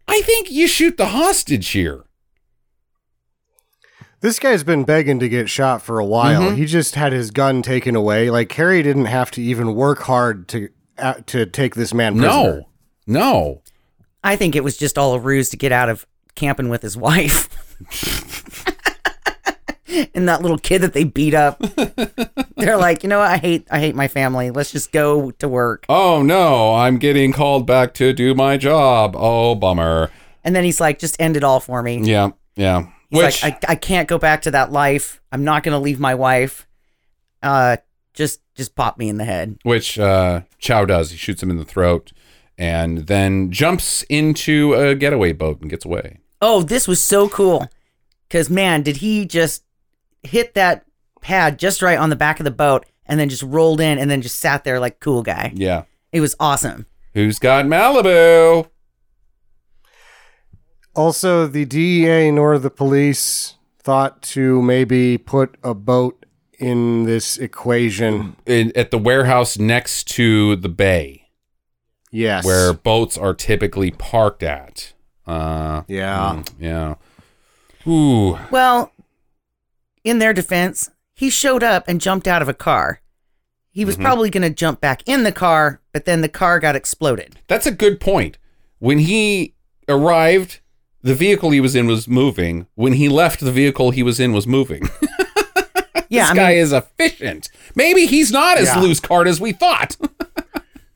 [0.09, 2.05] I think you shoot the hostage here.
[4.25, 6.45] This guy's been begging to get shot for a while.
[6.45, 6.57] Mhm.
[6.57, 8.31] He just had his gun taken away.
[8.31, 12.33] Like Harry didn't have to even work hard to uh, to take this man prisoner.
[12.33, 12.63] No.
[13.07, 13.63] No.
[14.23, 16.07] I think it was just all a ruse to get out of
[16.37, 17.51] camping with his wife.
[20.15, 21.59] and that little kid that they beat up.
[22.57, 23.31] They're like, you know what?
[23.31, 24.51] I hate I hate my family.
[24.51, 25.85] Let's just go to work.
[25.91, 29.17] Oh no, I'm getting called back to do my job.
[29.19, 30.11] Oh, bummer.
[30.43, 32.01] And then he's like, just end it all for me.
[32.03, 32.87] Yeah, yeah.
[33.11, 35.21] Which like, I, I can't go back to that life.
[35.31, 36.67] I'm not gonna leave my wife.
[37.43, 37.77] Uh
[38.13, 39.59] just just pop me in the head.
[39.63, 41.11] which uh Chow does.
[41.11, 42.13] He shoots him in the throat
[42.57, 46.19] and then jumps into a getaway boat and gets away.
[46.41, 47.69] Oh, this was so cool.
[48.31, 49.65] Cause man, did he just
[50.23, 50.85] hit that
[51.21, 54.11] pad just right on the back of the boat and then just rolled in and
[54.11, 55.53] then just sat there like cool guy.
[55.55, 55.85] Yeah.
[56.13, 56.87] It was awesome.
[57.15, 58.69] Who's got Malibu?
[60.95, 66.25] Also, the DEA nor the police thought to maybe put a boat
[66.59, 68.37] in this equation.
[68.47, 71.29] In, at the warehouse next to the bay
[72.11, 72.45] Yes.
[72.45, 74.93] where boats are typically parked at.
[75.27, 76.37] Uh Yeah.
[76.43, 76.95] mm, yeah.
[77.91, 78.39] Ooh.
[78.51, 78.93] Well,
[80.05, 83.01] in their defense, he showed up and jumped out of a car.
[83.71, 84.03] He was Mhm.
[84.03, 87.41] probably going to jump back in the car, but then the car got exploded.
[87.49, 88.39] That's a good point.
[88.79, 89.55] When he
[89.89, 90.61] arrived,
[91.05, 92.67] the vehicle he was in was moving.
[92.75, 94.83] When he left, the vehicle he was in was moving.
[96.11, 97.49] Yeah, this I guy mean, is efficient.
[97.75, 98.81] Maybe he's not as Yeah.
[98.81, 99.97] loose card as we thought.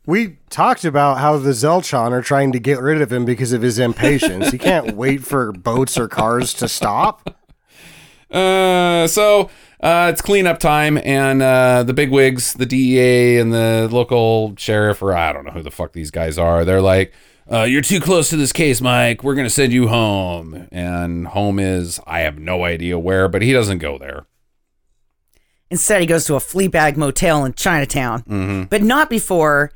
[0.07, 3.61] We talked about how the Zelchon are trying to get rid of him because of
[3.61, 4.51] his impatience.
[4.51, 7.37] he can't wait for boats or cars to stop.
[8.31, 13.87] uh, so uh, it's cleanup time, and uh, the big wigs, the DEA and the
[13.93, 16.65] local sheriff, or I don't know who the fuck these guys are.
[16.65, 17.13] They're like,
[17.53, 19.23] uh, "You're too close to this case, Mike.
[19.25, 23.53] We're gonna send you home." And home is I have no idea where, but he
[23.53, 24.27] doesn't go there.
[25.71, 29.71] instead he goes to a flea bag motel in Chinatown, hmm but not before.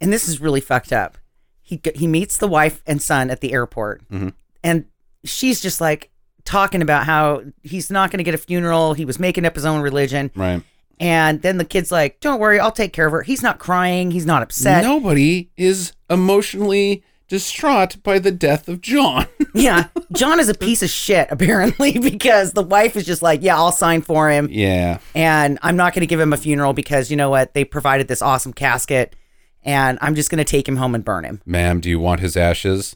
[0.00, 1.18] And this is really fucked up.
[1.60, 4.32] He he meets the wife and son at the airport, Mhm.
[4.64, 4.86] and
[5.24, 6.10] she's just like
[6.44, 8.94] talking about how he's not going to get a funeral.
[8.94, 10.62] He was making up his own religion, Right.
[11.00, 14.10] And then the kid's like, "Don't worry, I'll take care of her." He's not crying.
[14.12, 14.84] He's not upset.
[14.84, 19.26] Nobody is emotionally distraught by the death of John.
[19.52, 23.56] Yeah, John is a piece of shit apparently because the wife is just like, "Yeah,
[23.56, 24.98] I'll sign for him." yeah.
[25.12, 27.52] and I'm not going to give him a funeral because you know what?
[27.52, 29.16] They provided this awesome casket,
[29.64, 31.40] and I'm just going to take him home and burn him.
[31.44, 32.94] Ma'am, do you want his ashes?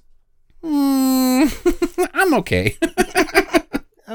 [0.63, 2.77] Mm, I'm okay.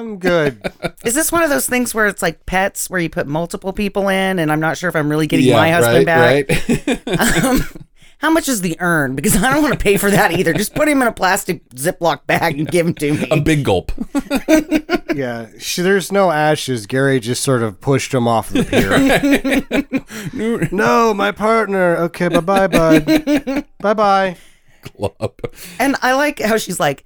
[0.09, 0.71] I'm good.
[1.05, 4.09] Is this one of those things where it's like pets, where you put multiple people
[4.09, 6.49] in, and I'm not sure if I'm really getting my husband back?
[6.49, 7.39] right, right.
[7.45, 7.61] Um,
[8.19, 9.15] how much is the urn?
[9.15, 10.51] Because I don't want to pay for that either.
[10.53, 13.27] Just put him in a plastic Ziploc bag and give him to me.
[13.31, 13.91] a big gulp.
[15.15, 16.85] Yeah, she, there's no ashes.
[16.85, 20.69] Gary just sort of pushed him off the pier.
[20.71, 21.97] no, my partner.
[21.97, 23.65] Okay, bye bye, bud.
[23.79, 24.37] bye bye.
[24.83, 25.33] Club.
[25.79, 27.03] And I like how she's like,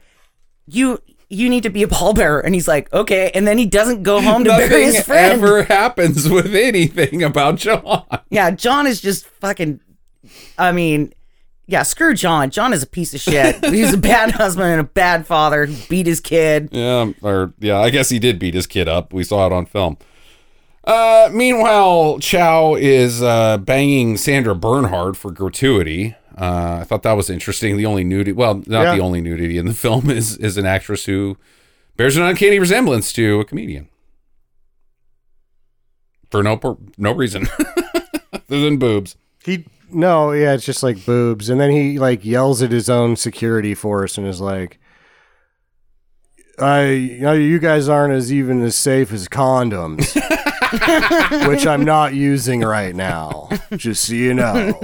[0.68, 1.00] "You."
[1.34, 4.22] You need to be a pallbearer, and he's like, "Okay," and then he doesn't go
[4.22, 5.34] home to bury his friend.
[5.42, 8.06] ever happens with anything about John.
[8.30, 9.80] Yeah, John is just fucking.
[10.58, 11.14] I mean,
[11.66, 12.50] yeah, screw John.
[12.50, 13.64] John is a piece of shit.
[13.74, 16.70] He's a bad husband and a bad father who beat his kid.
[16.72, 19.14] Yeah, or yeah, I guess he did beat his kid up.
[19.14, 19.98] We saw it on film.
[20.86, 26.16] Uh, meanwhile, Chow is uh, banging Sandra Bernhard for gratuity.
[26.38, 27.78] Uh, I thought that was interesting.
[27.78, 28.96] The only nudity, well, not Yeah.
[28.96, 31.38] the only nudity in the film is is an actress who
[31.96, 33.88] bears an uncanny resemblance to a comedian
[36.32, 37.48] for no pur- no reason
[38.34, 39.16] other than boobs.
[39.46, 43.16] He no, yeah, it's just like boobs, and then he like yells at his own
[43.16, 44.80] security force and is like,
[46.58, 50.16] "I, you know, you guys aren't as even as safe as condoms,
[51.48, 53.50] which I'm not using right now.
[53.76, 54.80] Just so you know."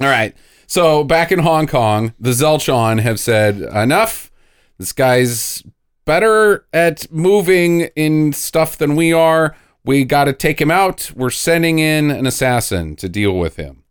[0.00, 0.34] All right.
[0.66, 4.30] So back in Hong Kong, the Zelchon have said enough.
[4.78, 5.62] This guy's
[6.04, 9.56] better at moving in stuff than we are.
[9.84, 11.10] We got to take him out.
[11.14, 13.82] We're sending in an assassin to deal with him.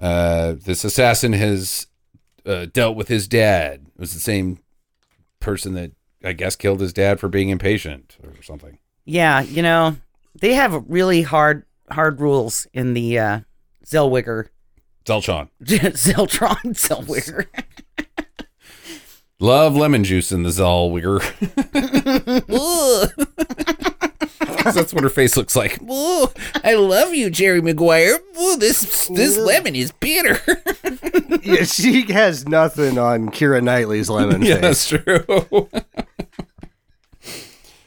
[0.00, 1.86] Uh, this assassin has
[2.46, 3.86] uh, dealt with his dad.
[3.94, 4.58] It was the same
[5.38, 8.78] person that I guess, killed his dad for being impatient or something.
[9.04, 9.96] Yeah, you know,
[10.40, 13.40] they have really hard hard rules in the uh
[15.04, 15.48] Zeltron.
[15.62, 17.46] Zeltron Zellweger.
[19.38, 21.20] Love lemon juice in the Zellweger.
[24.64, 25.80] That's what her face looks like.
[25.82, 26.28] Ooh,
[26.62, 28.18] I love you, Jerry Maguire.
[28.40, 30.38] Ooh, this this lemon is bitter.
[31.42, 34.60] yeah, she has nothing on Keira Knightley's lemon Yeah, face.
[34.60, 35.68] that's true.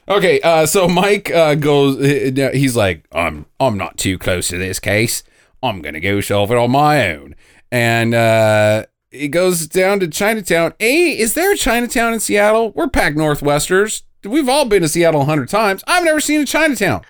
[0.10, 2.04] okay, uh, so Mike uh, goes.
[2.04, 5.24] He's like, "I'm I'm not too close to this case.
[5.64, 7.36] I'm gonna go solve it on my own."
[7.72, 10.74] And uh, he goes down to Chinatown.
[10.80, 12.72] A, is there a Chinatown in Seattle?
[12.74, 14.04] We're packed Northwesters.
[14.24, 15.84] We've all been to Seattle a hundred times.
[15.88, 17.02] I've never seen a Chinatown.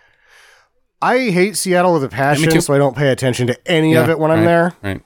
[1.02, 2.62] I hate Seattle with a passion, too.
[2.62, 4.74] so I don't pay attention to any of it when I'm right, there.
[4.82, 5.02] Right.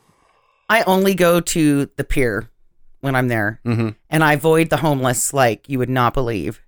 [0.69, 2.49] I only go to the pier
[3.01, 3.89] when I'm there, Mm-hmm.
[4.09, 6.61] and I avoid the homeless like you would not believe.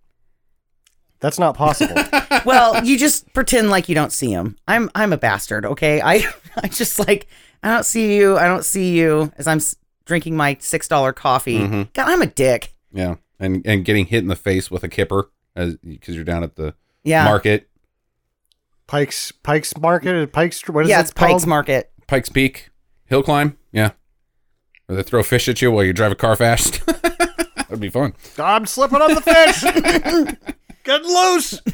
[1.19, 1.95] That's not possible.
[2.45, 4.55] Well, you just pretend like you don't see him.
[4.65, 5.99] I'm I'm a bastard, okay?
[6.01, 7.27] I I just like
[7.61, 8.37] I don't see you.
[8.37, 11.59] I don't see you as I'm s- drinking my six dollar coffee.
[11.59, 11.91] Mhm.
[11.93, 12.73] God, I'm a dick.
[12.93, 16.43] Yeah, and and getting hit in the face with a kipper as because you're down
[16.43, 17.67] at the Yeah, market,
[18.87, 21.45] Pike's Pike's Market, Pike's what is yeah, it it's Pike's?
[21.45, 21.91] Market.
[22.07, 22.69] Pikes Peak,
[23.05, 23.57] hill climb.
[23.73, 23.91] Yeah,
[24.87, 26.85] or they throw fish at you while you drive a car fast.
[26.85, 28.13] That'd be fun.
[28.37, 30.35] I'm slipping on the fish.
[30.89, 31.61] Get loose.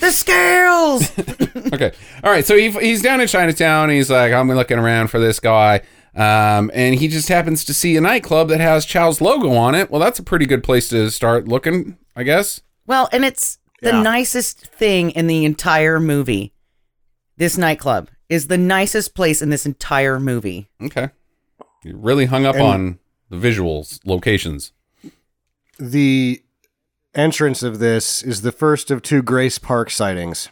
[0.00, 1.10] The scales.
[1.72, 1.90] Okay,
[2.22, 2.44] all right.
[2.44, 3.88] So he, he's down in Chinatown.
[3.88, 5.80] He's like, I'm looking around for this guy.
[6.14, 9.90] Um, and he just happens to see a nightclub that has Chow's logo on it.
[9.90, 12.60] Well, that's a pretty good place to start looking, I guess.
[12.86, 14.02] well, and it's the Yeah.
[14.02, 16.52] nicest thing in the entire movie.
[17.38, 20.68] This nightclub is the nicest place in this entire movie.
[20.82, 21.08] Okay,
[21.84, 22.98] you really hung up And- on
[23.30, 24.72] the visuals, locations.
[25.78, 26.42] The
[27.16, 30.48] entrance of this is the first of two Grace Park sightings.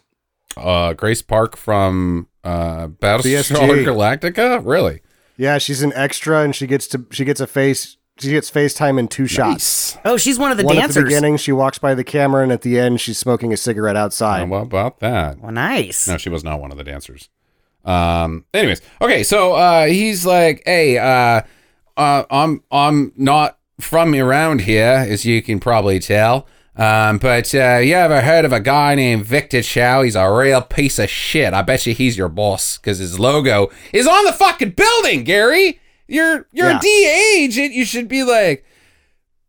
[0.56, 4.64] Uh, Grace Park from uh, Battlestar Galactica.
[4.64, 5.00] Really?
[5.36, 8.98] Yeah, she's an extra, and she gets to she gets a face she gets FaceTime
[8.98, 9.96] in two shots.
[9.96, 10.02] Nice.
[10.04, 10.94] Oh, she's one of the One at dancers.
[10.96, 13.96] the beginning, she walks by the camera, and at the end, she's smoking a cigarette
[13.96, 14.46] outside.
[14.48, 15.40] How about that?
[15.40, 16.06] well, nice.
[16.06, 17.28] No, she was not one of the dancers.
[17.84, 18.46] Um.
[18.54, 19.22] Anyways, okay.
[19.24, 21.42] So uh, he's like, "Hey, uh,
[21.96, 26.46] uh, I'm I'm not from around here, as you can probably tell.
[26.76, 30.02] Um, but uh, you ever heard of a guy named Victor Chow?
[30.02, 31.54] He's a real piece of shit.
[31.54, 35.80] I bet you he's your boss because his logo is on the fucking building, Gary.
[36.08, 36.78] You're you're Yeah.
[36.78, 37.72] a DA agent.
[37.74, 38.64] You should be like."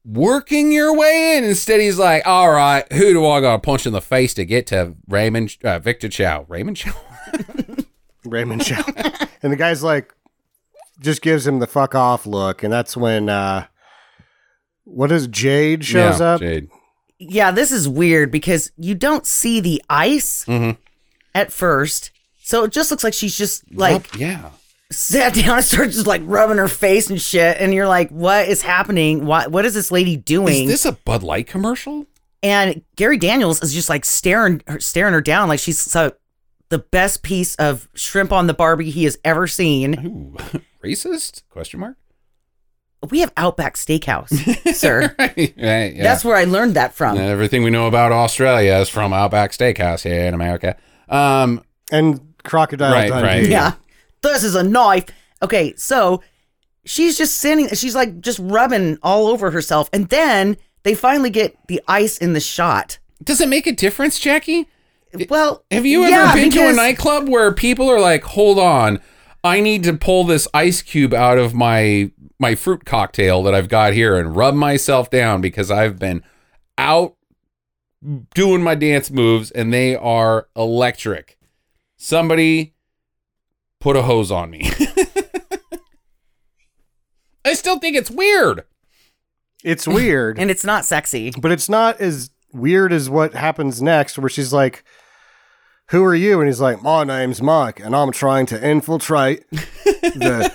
[0.07, 1.43] Working your way in.
[1.43, 4.45] Instead, he's like, "All right, who do I got to punch in the face to
[4.45, 6.45] get to Raymond uh, Victor Chow?
[6.47, 6.93] Raymond Chow?
[8.23, 8.84] Raymond Chow.
[9.41, 10.13] and the guy's like,
[10.99, 13.65] just gives him the fuck off look, and that's when uh,
[14.84, 16.39] what is Jade shows Yeah, up.
[16.41, 16.69] Jade.
[17.20, 20.78] Yeah, this is weird because you don't see the ice Mhm.
[21.34, 22.11] at first.
[22.43, 24.49] So it just looks like she's just like Rub- yeah.
[24.91, 27.57] sat down and started just like rubbing her face and shit.
[27.59, 29.26] And you're like, what is happening?
[29.26, 30.66] What what is this lady doing?
[30.66, 32.05] Is this a Bud Light commercial?
[32.43, 36.11] and Gary Daniels is just like staring her staring her down like she's so
[36.70, 39.95] the best piece of shrimp on the Barbie he has ever seen.
[40.05, 41.41] Ooh, racist?
[41.49, 41.95] Question mark.
[43.11, 44.29] We have Outback Steakhouse,
[44.75, 45.15] sir.
[45.19, 46.03] right, yeah.
[46.03, 47.17] That's where I learned that from.
[47.17, 50.75] Everything we know about Australia is from Outback Steakhouse here in America.
[51.09, 53.27] Um, and Crocodile Right, Dundee.
[53.27, 53.47] right.
[53.47, 53.73] Yeah.
[54.21, 55.05] This is a knife.
[55.41, 56.21] Okay, so
[56.85, 59.89] she's just sitting, she's like just rubbing all over herself.
[59.93, 62.97] And then they finally get the ice in the shot.
[63.23, 64.67] does it make a difference, Jackie?
[65.29, 68.99] Well, Have you ever yeah, been to a nightclub where people are like, "Hold on,
[69.45, 73.69] I need to pull this ice cube out of my my fruit cocktail that I've
[73.69, 76.23] got here and rub myself down because I've been
[76.77, 77.15] out
[78.33, 81.37] doing my dance moves and they are electric."
[81.97, 82.73] Somebody
[83.79, 84.69] put a hose on me.
[87.45, 88.63] I still think it's weird.
[89.63, 91.31] It's weird, And it's not sexy.
[91.39, 94.83] but it's not as weird as what happens next, where she's like,
[95.89, 100.51] "Who are you?" And he's like, "My name's Mike, and I'm trying to infiltrate the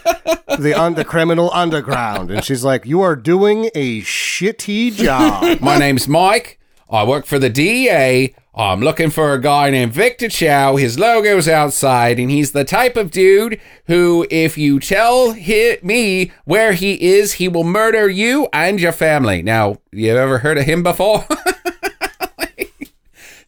[0.58, 5.78] the un- the criminal underground." And she's like, "You are doing a shitty job." My
[5.78, 6.58] name's Mike.
[6.90, 8.34] I work for the DEA.
[8.52, 10.74] I'm looking for a guy named Victor Chow.
[10.74, 16.32] His logo's outside, and he's the type of dude who, if you tell hi me
[16.44, 19.40] where he is, he will murder you and your family.
[19.40, 21.24] Now, you ever heard of him before?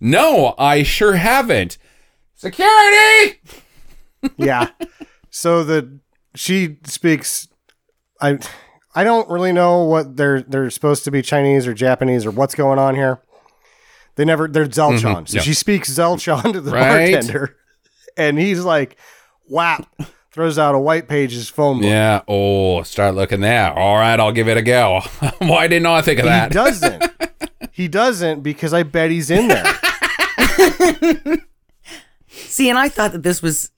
[0.02, 1.78] no, I sure haven't.
[2.34, 3.40] Security!
[4.36, 4.70] yeah.
[5.30, 5.98] So the
[6.34, 7.48] she speaks.
[8.20, 8.38] I
[8.94, 12.54] I don't really know what they're they're supposed to be Chinese or Japanese or what's
[12.54, 13.20] going on here.
[14.16, 15.00] They never they're Zelchon.
[15.00, 15.24] Mm-hmm.
[15.26, 15.42] So yeah.
[15.42, 17.12] she speaks Zelchon to the Right.
[17.12, 17.56] bartender.
[18.16, 18.96] And he's like,
[19.48, 19.86] whap,
[20.32, 21.86] throws out a white pages phone book.
[21.86, 22.20] Yeah.
[22.28, 23.72] Oh, start looking there.
[23.72, 25.00] All right, I'll give it a go.
[25.38, 26.50] Why didn't I think of that?
[26.50, 27.04] He doesn't.
[27.72, 29.64] he doesn't because I bet he's in there.
[32.28, 33.70] See, and I thought that this was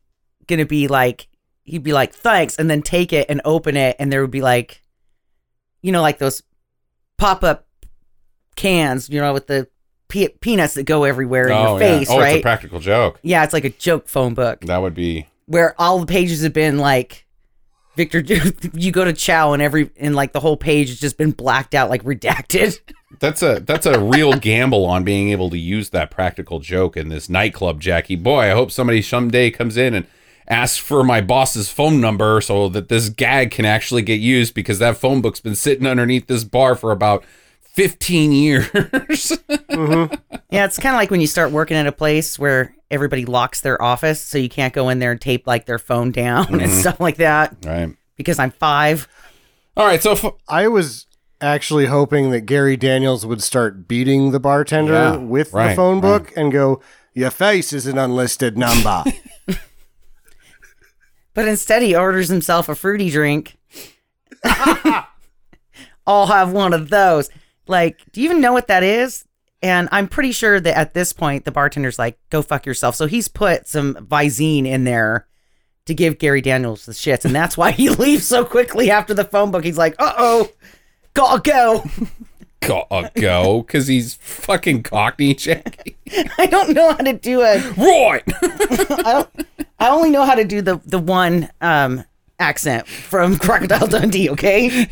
[0.46, 1.28] gonna be like
[1.64, 4.42] he'd be like, thanks, and then take it and open it, and there would be
[4.42, 4.82] like,
[5.82, 6.42] you know, like those
[7.16, 7.66] pop up
[8.56, 9.68] cans, you know, with the
[10.08, 12.14] pe- peanuts that go everywhere in oh, your face, yeah.
[12.14, 12.42] Oh, it's a right?
[12.42, 13.18] practical joke.
[13.22, 15.26] yeah, it's like a joke phone book That would be.
[15.46, 17.23] where all the pages have been like
[17.96, 18.22] Victor.
[18.72, 21.74] You go to Chow and every and like the whole page has just been blacked
[21.74, 22.80] out, like redacted.
[23.20, 27.10] That's a that's a real gamble on being able to use that practical joke in
[27.10, 28.16] this nightclub, Jackie.
[28.16, 30.06] Boy, I hope somebody someday comes in and
[30.48, 34.80] asks for my boss's phone number so that this gag can actually get used because
[34.80, 37.24] that phone book's been sitting underneath this bar for about
[37.60, 38.68] 15 years.
[39.74, 40.14] Mm-hmm.
[40.50, 43.60] Yeah, it's kind of like when you start working at a place where everybody locks
[43.60, 46.62] their office, so you can't go in there and tape like their phone down and
[46.62, 46.80] mm-hmm.
[46.80, 47.56] stuff like that.
[47.64, 47.94] right.
[48.16, 49.08] Because I'm five.
[49.76, 51.06] All right, so f- I was
[51.40, 56.00] actually hoping that Gary Daniels would start beating the bartender Yeah, with right, the phone
[56.00, 56.80] book and go,
[57.12, 59.04] Your face is an unlisted number.
[61.34, 63.56] But instead, he orders himself a fruity drink.
[66.06, 67.28] I'll have one of those.
[67.66, 69.24] Like, do you even know what that is?
[69.64, 72.96] And I'm pretty sure that at this point, the bartender's like, go fuck yourself.
[72.96, 75.26] So he's put some Visine in there
[75.86, 77.24] to give Gary Daniels the shits.
[77.24, 79.64] And that's why he leaves so quickly after the phone book.
[79.64, 80.50] He's like, uh oh,
[81.14, 81.82] gotta go.
[82.60, 85.96] go go because he's fucking cockney, Jackie.
[86.38, 87.58] I don't know how to do a.
[87.70, 88.22] Right.
[88.42, 89.48] I don't.
[89.78, 92.04] I only know how to do the the one um
[92.38, 94.30] accent from Crocodile Dundee.
[94.30, 94.68] Okay,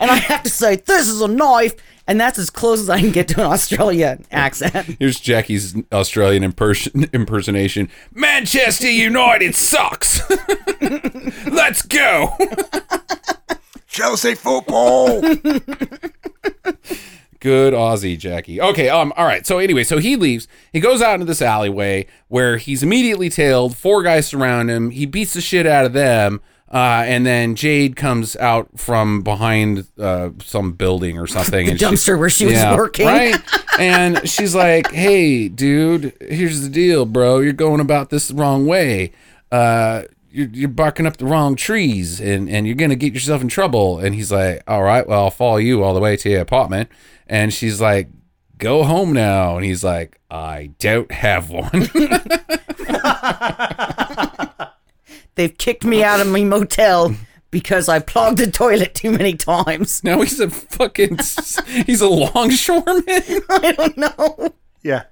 [0.00, 1.74] and I have to say this is a knife,
[2.06, 4.96] and that's as close as I can get to an Australian accent.
[4.98, 7.88] Here's Jackie's Australian imperson- impersonation.
[8.12, 10.20] Manchester United sucks.
[11.46, 12.36] Let's go.
[13.86, 15.20] Chelsea football.
[17.40, 18.58] Good Aussie, Jackie.
[18.58, 19.46] Okay, um, all right.
[19.46, 20.48] So anyway, so he leaves.
[20.72, 23.76] He goes out into this alleyway where he's immediately tailed.
[23.76, 24.88] Four guys surround him.
[24.88, 26.40] He beats the shit out of them.
[26.74, 31.66] Uh, and then Jade comes out from behind uh, some building or something.
[31.66, 33.06] The and she- dumpster where she was working.
[33.06, 33.36] Right?
[33.78, 37.38] And she's like, hey, dude, here's the deal, bro.
[37.38, 39.12] You're going about this the wrong way.
[39.52, 43.40] Uh, you're, you're barking up the wrong trees and, and you're going to get yourself
[43.40, 44.00] in trouble.
[44.00, 46.88] And he's like, all right, well, I'll follow you all the way to your apartment.
[47.28, 48.08] And she's like,
[48.58, 49.56] go home now.
[49.56, 51.88] And he's like, I don't have one.
[55.36, 57.14] They've kicked me out of my motel
[57.50, 60.02] because I plugged the toilet too many times.
[60.04, 61.18] now he's a fucking,
[61.86, 63.04] he's a longshoreman.
[63.08, 64.54] I don't know.
[64.82, 65.04] yeah.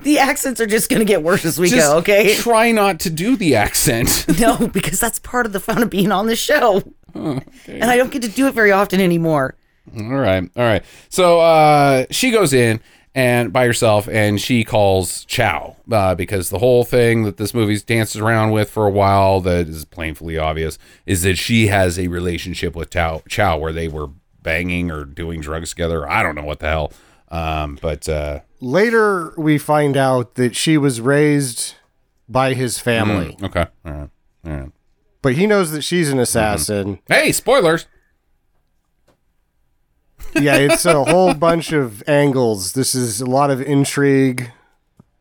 [0.00, 1.98] The accents are just gonna get worse as we Just go.
[1.98, 2.34] Okay.
[2.36, 4.26] Try not to do the accent.
[4.40, 6.82] No, because that's part of the fun of being on the show.
[7.14, 7.44] And
[7.84, 9.54] I don't get to do it very often anymore.
[9.96, 10.48] All right.
[10.56, 10.84] All right.
[11.08, 12.80] So uh, she goes in
[13.18, 17.82] and by herself and she calls Chow uh, because the whole thing that this movie's
[17.82, 22.06] dances around with for a while that is painfully obvious is that she has a
[22.06, 24.10] relationship with Chow, Chow where they were
[24.44, 26.08] banging or doing drugs together.
[26.08, 26.92] I don't know what the hell.
[27.30, 31.74] Um, but uh, Later, we find out that she was raised
[32.28, 33.66] by his family, okay.
[33.84, 34.10] All right.
[34.46, 34.70] All right.
[35.22, 37.00] but he knows that she's an assassin.
[37.08, 37.86] Hey, spoilers.
[40.34, 42.72] Yeah, it's a whole bunch of angles.
[42.72, 44.50] This is a lot of intrigue,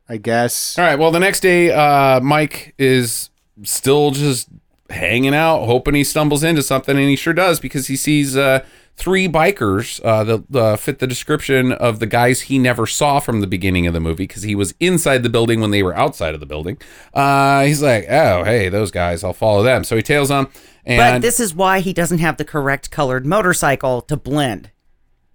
[0.07, 0.77] I guess.
[0.77, 0.97] All right.
[0.99, 3.29] Well, the next day, uh, Mike is
[3.63, 4.49] still just
[4.89, 8.63] hanging out, hoping he stumbles into something, and he sure does because he sees uh,
[8.95, 13.41] three bikers uh, that uh, fit the description of the guys he never saw from
[13.41, 16.33] the beginning of the movie because he was inside the building when they were outside
[16.33, 16.77] of the building.
[17.13, 20.47] Uh, he's like, "Oh, hey, those guys, I'll follow them." So he tails them,
[20.85, 24.71] But and this is why he doesn't have the correct colored motorcycle to blend.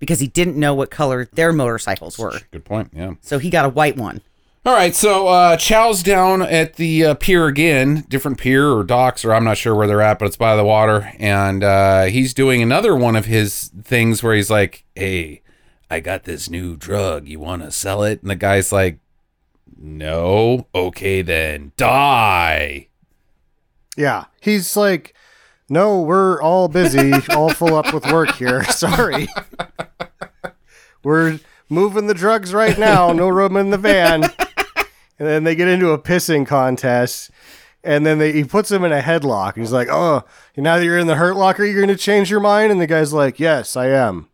[0.02, 2.40] Because he didn't know what color their motorcycles were.
[2.50, 2.90] good point.
[2.92, 3.14] Yeah.
[3.20, 4.20] So he got a white one.
[4.66, 9.24] All right, so uh, Chow's down at the uh, pier again, different pier or docks,
[9.24, 11.12] or I'm not sure where they're at, but it's by the water.
[11.20, 15.42] And uh, he's doing another one of his things where he's like, hey,
[15.88, 17.28] I got this new drug.
[17.28, 18.22] You want to sell it?
[18.22, 18.98] And the guy's like,
[19.76, 20.66] no.
[20.74, 22.88] Okay, then die.
[23.96, 25.14] Yeah, he's like,
[25.72, 28.62] no, we're all busy, all full up with work here.
[28.70, 29.26] Sorry.
[31.02, 33.10] we're moving the drugs right now.
[33.12, 34.24] No room in the van.
[34.24, 37.30] And then they get into a pissing contest.
[37.82, 39.56] And then they, he puts him in a headlock.
[39.56, 40.24] He's like, "Oh,
[40.58, 42.86] now that you're in the hurt locker, you're going to change your mind." And the
[42.86, 44.28] guy's like, "Yes, I am."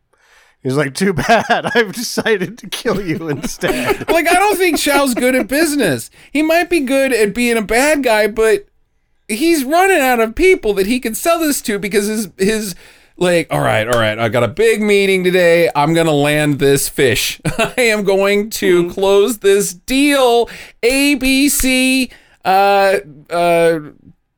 [0.60, 1.70] He's like, "Too bad.
[1.74, 6.10] I've decided to kill you instead." like I don't think Chow's good at business.
[6.32, 8.66] He might be good at being a bad guy, but
[9.28, 12.74] he's running out of people that he can sell this to because his his
[13.20, 15.68] like, all right, all right, I got a big meeting today.
[15.74, 17.40] I'm gonna land this fish.
[17.58, 20.48] I am going to close this deal.
[20.82, 22.12] ABC,
[22.44, 22.98] uh,
[23.30, 23.80] uh,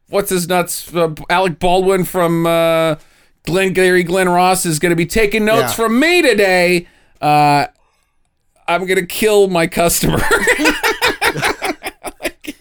[0.09, 0.95] what's his nuts?
[0.95, 2.97] Uh, Alec Baldwin from uh,
[3.45, 5.72] Glengarry Glen Ross is gonna be taking notes Yeah.
[5.72, 6.86] from me today.
[7.20, 7.66] Uh,
[8.66, 10.20] I'm gonna kill my customer.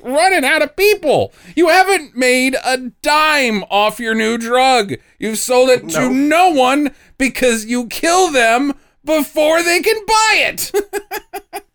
[0.10, 1.34] running out of people.
[1.55, 4.95] You haven't made a dime off your new drug.
[5.18, 10.72] You've sold it to no one because you kill them before they can buy it.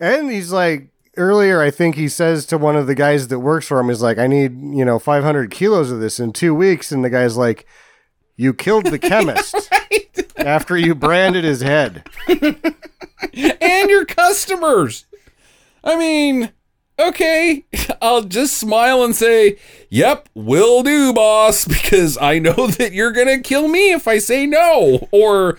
[0.00, 3.66] And he's like, earlier, I think he says to one of the guys that works
[3.66, 6.90] for him, he's like, I need, you know, 500 kilos of this in two weeks.
[6.90, 7.66] And the guy's like,
[8.36, 9.70] You killed the chemist
[10.38, 12.08] after you branded his head.
[12.28, 15.04] and your customers.
[15.84, 16.50] I mean,
[17.08, 17.64] okay,
[18.02, 19.58] I'll just smile and say,
[19.90, 24.18] "Yep, will do, boss," because I know that you're going to kill me if I
[24.18, 25.08] say no.
[25.10, 25.58] Or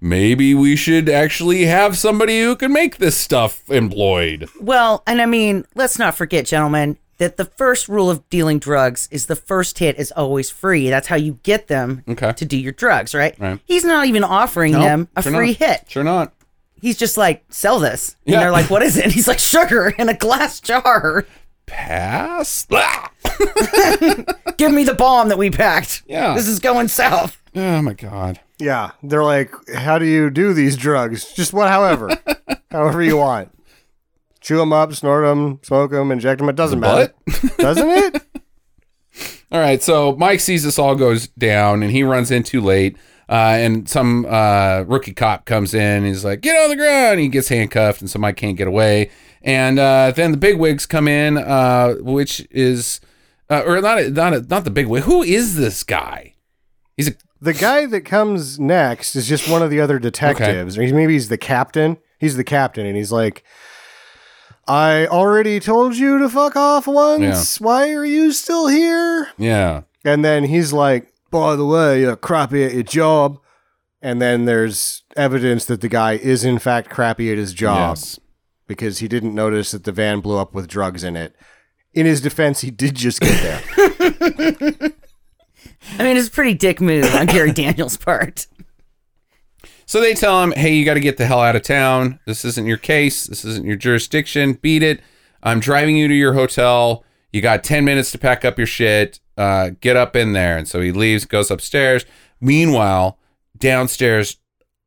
[0.00, 4.48] maybe we should actually have somebody who can make this stuff employed.
[4.60, 9.08] Well, and I mean, let's not forget, gentlemen, that the first rule of dealing drugs
[9.10, 10.90] is the first hit is always free.
[10.90, 12.32] That's how you get them Okay.
[12.34, 13.34] to do your drugs, right?
[13.38, 13.58] Right.
[13.64, 15.56] He's not even offering Nope, them a sure free not.
[15.56, 15.84] hit.
[15.88, 16.34] Sure not.
[16.80, 18.16] He's just like, sell this.
[18.26, 18.40] And Yeah.
[18.40, 19.04] they're like, what is it?
[19.04, 21.24] And he's like, sugar in a glass jar.
[21.66, 22.66] Pass.
[24.56, 26.02] Give me the bomb that we packed.
[26.06, 26.34] Yeah.
[26.34, 27.40] This is going south.
[27.54, 28.40] Oh my god.
[28.58, 28.92] Yeah.
[29.02, 31.32] They're like, How do you do these drugs?
[31.34, 32.10] Just what, however,
[32.70, 33.50] however you want.
[34.40, 36.48] Chew them up, snort them, smoke them, inject them.
[36.48, 37.12] It doesn't matter.
[37.58, 38.22] Doesn't it?
[39.50, 42.96] All right, so Mike sees this all goes down, and he runs in too late.
[43.28, 46.04] Uh, and some uh, rookie cop comes in.
[46.04, 49.10] He's like, "Get on the ground!" He gets handcuffed, and somebody can't get away.
[49.42, 53.00] And uh, then the big wigs come in, uh, which is,
[53.50, 55.04] uh, or not, not, not the big wig.
[55.04, 56.34] Who is this guy?
[56.96, 60.82] He's a The guy that comes next is just one of the other detectives, or
[60.82, 61.98] maybe he's the captain.
[62.18, 63.42] He's the captain, and he's like,
[64.68, 67.60] "I already told you to fuck off once.
[67.60, 72.64] Why are you still here?" yeah, And then he's like, "By the way, you're crappy
[72.64, 73.38] at your job."
[74.02, 78.20] And then there's evidence that the guy is in fact crappy at his job yes,
[78.66, 81.34] because he didn't notice that the van blew up with drugs in it.
[81.94, 83.62] In his defense, he did just get there.
[85.98, 88.46] I mean, it's a pretty dick move on Gary Daniels' part.
[89.86, 92.18] So they tell him, hey, you got to get the hell out of town.
[92.26, 93.26] This isn't your case.
[93.26, 94.54] This isn't your jurisdiction.
[94.54, 95.00] Beat it.
[95.42, 97.04] I'm driving you to your hotel.
[97.32, 99.20] You got 10 minutes to pack up your shit.
[99.36, 100.56] Uh, get up in there.
[100.56, 102.04] And so he leaves, goes upstairs.
[102.40, 103.18] Meanwhile,
[103.58, 104.38] downstairs,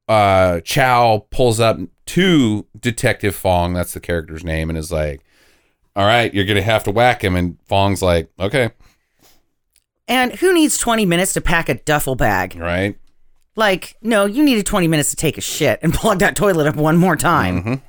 [0.07, 3.73] uh, Chow pulls up to Detective Fong.
[3.73, 4.69] That's the character's name.
[4.69, 5.21] And is like,
[5.95, 7.35] all right, you're going to have to whack him.
[7.35, 8.71] And Fong's like, okay,
[10.07, 12.55] And who needs 20 minutes to pack a duffel bag?
[12.55, 12.97] right.
[13.55, 16.75] Like, no, you needed 20 minutes to take a shit and plug that toilet up
[16.75, 17.81] one more time.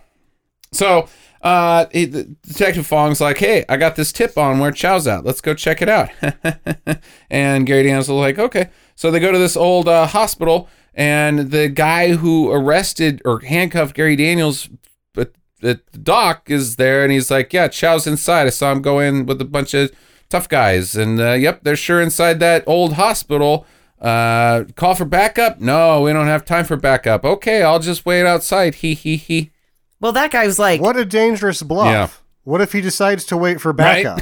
[0.73, 1.09] So
[1.43, 5.25] uh, he- Detective Fong's like, "Hey, I got this tip on where Chow's at.
[5.25, 6.11] Let's go check it out."
[7.31, 11.69] and Gary Daniels like, "Okay." So they go to this old uh, hospital, and the
[11.69, 14.69] guy who arrested or handcuffed Gary Daniels,
[15.15, 18.47] but the doc is there, and he's like, "Yeah, Chow's inside.
[18.47, 19.91] I saw him go in with a bunch of
[20.29, 23.67] tough guys, and uh, yep, they're sure inside that old hospital."
[24.01, 25.61] Uh, call for backup?
[25.61, 27.23] No, we don't have time for backup.
[27.23, 28.75] Okay, I'll just wait outside.
[28.81, 29.51] He he he.
[30.01, 31.87] Well, that guy was like, What a dangerous bluff.
[31.87, 32.09] Yeah.
[32.45, 34.05] What if he decides to wait for Right.
[34.05, 34.21] backup?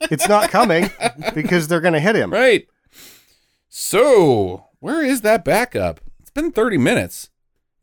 [0.10, 0.90] it's not coming
[1.34, 2.30] because they're going to hit him.
[2.32, 2.66] Right.
[3.68, 6.00] So, where is that backup?
[6.20, 7.30] It's been 30 minutes.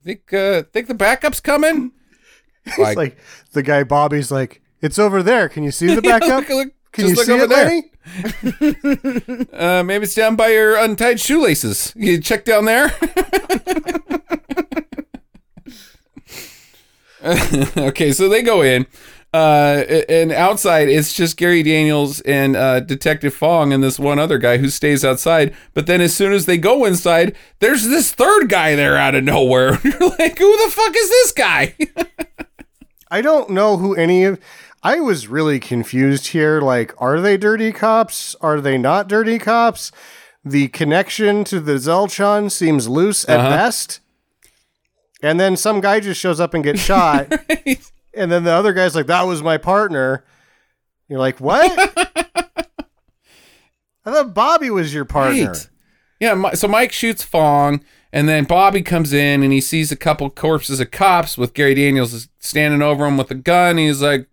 [0.03, 1.91] Think uh think the backup's coming?
[2.65, 3.17] It's like,
[3.53, 5.47] the guy Bobby's like, it's over there.
[5.47, 6.47] Can you see the backup?
[6.47, 7.91] Look, look, Can just you look see over it,
[8.59, 9.37] there.
[9.39, 9.47] Lenny?
[9.53, 11.93] Uh maybe it's down by your untied shoelaces.
[11.95, 12.91] You check down there?
[17.77, 18.85] okay, so they go in.
[19.33, 24.37] Uh, and outside, it's just Gary Daniels and uh, Detective Fong and this one other
[24.37, 25.53] guy who stays outside.
[25.73, 29.23] But then, as soon as they go inside, there's this third guy there out of
[29.25, 29.79] nowhere.
[29.83, 31.75] You're like, who the fuck is this guy?
[33.11, 34.39] I don't know who any of.
[34.83, 36.61] I was really confused here.
[36.61, 38.35] Like, are they dirty cops?
[38.41, 39.91] Are they not dirty cops?
[40.45, 43.49] The connection to the Zelchon seems loose at Uh-huh.
[43.49, 43.99] best.
[45.21, 47.31] And then some guy just shows up and gets shot.
[48.13, 50.23] And then the other guy's like, that was my partner.
[51.07, 51.71] You're like, what?
[54.05, 55.47] I thought Bobby was your partner.
[55.51, 55.69] Right.
[56.19, 60.29] Yeah, so Mike shoots Fong, and then Bobby comes in and he sees a couple
[60.31, 63.77] corpses of cops with Gary Daniels standing over him with a gun.
[63.77, 64.27] He's like,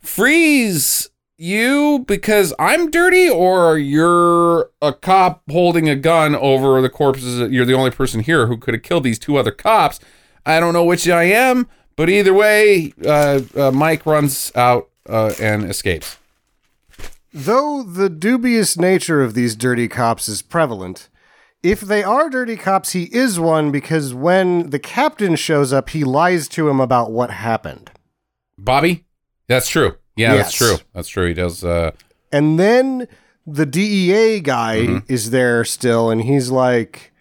[0.00, 1.10] freeze
[1.40, 7.50] you because I'm dirty, or you're a cop holding a gun over the corpses.
[7.50, 9.98] You're the only person here who could have killed these two other cops.
[10.44, 11.66] I don't know which I am,
[11.96, 16.18] but either way, uh, uh, Mike runs out uh, and escapes.
[17.32, 21.08] Though the dubious nature of these dirty cops is prevalent,
[21.62, 26.04] if they are dirty cops, he is one because when the captain shows up, he
[26.04, 27.90] lies to him about what happened.
[28.58, 29.04] Bobby,
[29.46, 29.96] that's true.
[30.20, 30.76] Yeah, that's true.
[30.94, 31.26] That's true.
[31.28, 31.64] He does.
[31.64, 31.90] Uh,
[32.32, 33.08] And then
[33.46, 35.12] the DEA guy Mm-hmm.
[35.12, 37.12] is there still, and he's like,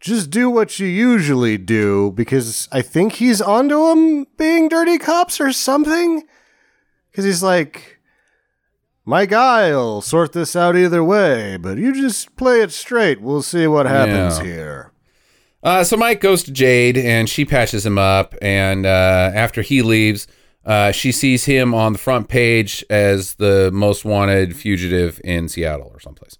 [0.00, 5.40] just do what you usually do because I think he's onto him being dirty cops
[5.40, 6.24] or something.
[7.10, 8.00] Because he's like,
[9.06, 13.20] my guy'll sort this out either way, but you just play it straight.
[13.20, 14.44] We'll see what happens Yeah.
[14.44, 14.92] here.
[15.62, 18.34] Uh, so Mike goes to Jade and she patches him up.
[18.42, 20.26] And uh, after he leaves,
[20.66, 25.90] uh, she sees him on the front page as the most wanted fugitive in Seattle
[25.92, 26.38] or someplace.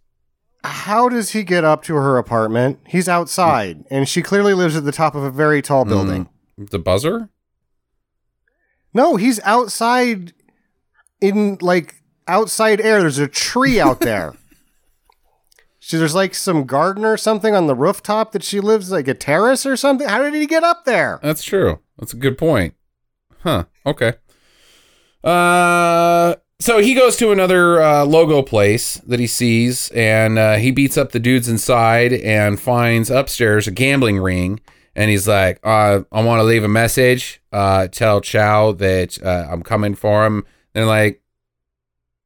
[0.65, 2.79] How does he get up to her apartment?
[2.87, 6.29] He's outside, and she clearly lives at the top of a very tall building.
[6.57, 7.29] The buzzer?
[8.95, 10.33] No, he's outside
[11.21, 11.97] in like
[12.27, 13.01] outside air.
[13.01, 14.35] There's a tree out there.
[15.81, 19.15] so there's like some garden or something on the rooftop that she lives like a
[19.15, 20.09] terrace or something.
[20.09, 21.21] How did he get up there?
[21.23, 21.81] That's true.
[21.99, 22.75] That's a good point.
[23.43, 23.65] Huh.
[23.87, 24.15] Okay.
[25.23, 30.71] Uh, so he goes to another uh, logo place that he sees, and uh, he
[30.71, 34.61] beats up the dudes inside and finds upstairs a gambling ring.
[34.97, 37.43] And he's like, uh, "I want to leave a message.
[37.53, 41.21] Uh, tell Chow that uh, I'm coming for him." They're like,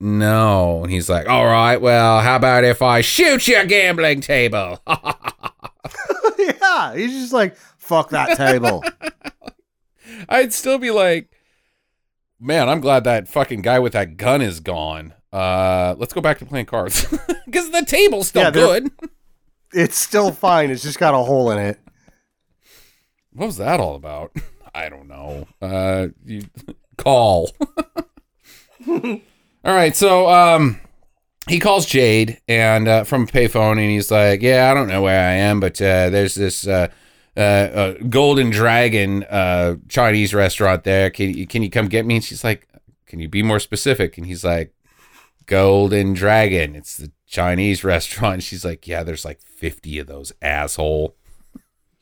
[0.00, 4.82] "No," and he's like, "All right, well, how about if I shoot your gambling table?"
[6.38, 8.82] yeah, he's just like fuck that table.
[10.28, 11.30] I'd still be like,
[12.40, 15.14] man, I'm glad that fucking guy with that gun is gone.
[15.32, 17.04] Uh, let's go back to playing cards
[17.46, 18.90] because the table's still Yeah, good.
[19.72, 20.70] it's still fine.
[20.70, 21.78] It's just got a hole in it.
[23.32, 24.32] What was that all about?
[24.74, 25.46] I don't know.
[25.60, 26.42] Uh, you
[26.96, 27.50] call.
[28.88, 29.20] all
[29.64, 30.80] right, so um,
[31.48, 35.02] he calls Jade and uh, from a payphone, and he's like, "Yeah, I don't know
[35.02, 36.88] where I am, but uh, there's this uh,
[37.40, 41.10] uh, Golden Dragon uh, Chinese restaurant there.
[41.10, 42.68] Can you, can you come get me?" And she's like,
[43.06, 44.74] "Can you be more specific?" And he's like,
[45.46, 46.74] "Golden Dragon.
[46.74, 51.16] It's the Chinese restaurant." And she's like, "Yeah, there's like 50 of those asshole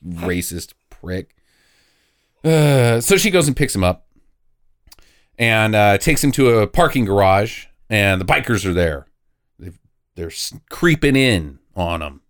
[0.05, 1.35] racist prick."
[2.43, 4.07] Uh, so she goes and picks him up
[5.37, 9.07] and uh, takes him to a parking garage, and the bikers are there.
[9.59, 9.77] They've,
[10.15, 10.31] they're
[10.69, 12.21] creeping in on him.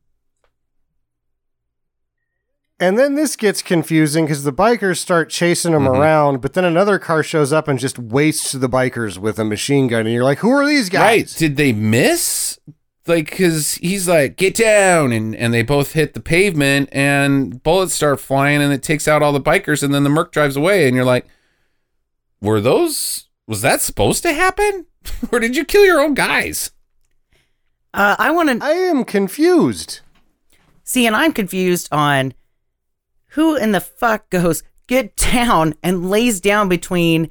[2.80, 5.98] And then this gets confusing because the bikers start chasing him Mhm.
[5.98, 9.88] around, but then another car shows up and just wastes the bikers with a machine
[9.88, 10.02] gun.
[10.02, 11.02] And you're like, who are these guys?
[11.02, 11.36] Right?
[11.38, 12.60] Did they miss?
[13.08, 17.94] Like, cause he's like, get down, and and they both hit the pavement, and bullets
[17.94, 20.88] start flying, and it takes out all the bikers, and then the Merc drives away,
[20.88, 21.26] and you're like,
[22.42, 23.28] were those?
[23.48, 24.88] Was that supposed to happen,
[25.32, 26.72] or did you kill your own guys?
[27.94, 30.02] Uh, I want to I am confused.
[30.84, 32.34] see, and I'm confused on
[33.38, 37.30] who in the fuck goes get down and lays down between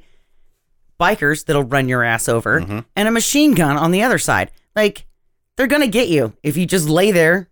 [0.99, 2.85] bikers that'll run your ass over Mhm.
[2.95, 4.49] and a machine gun on the other side.
[4.75, 5.05] Like
[5.55, 7.49] they're gonna get you if you just lay there.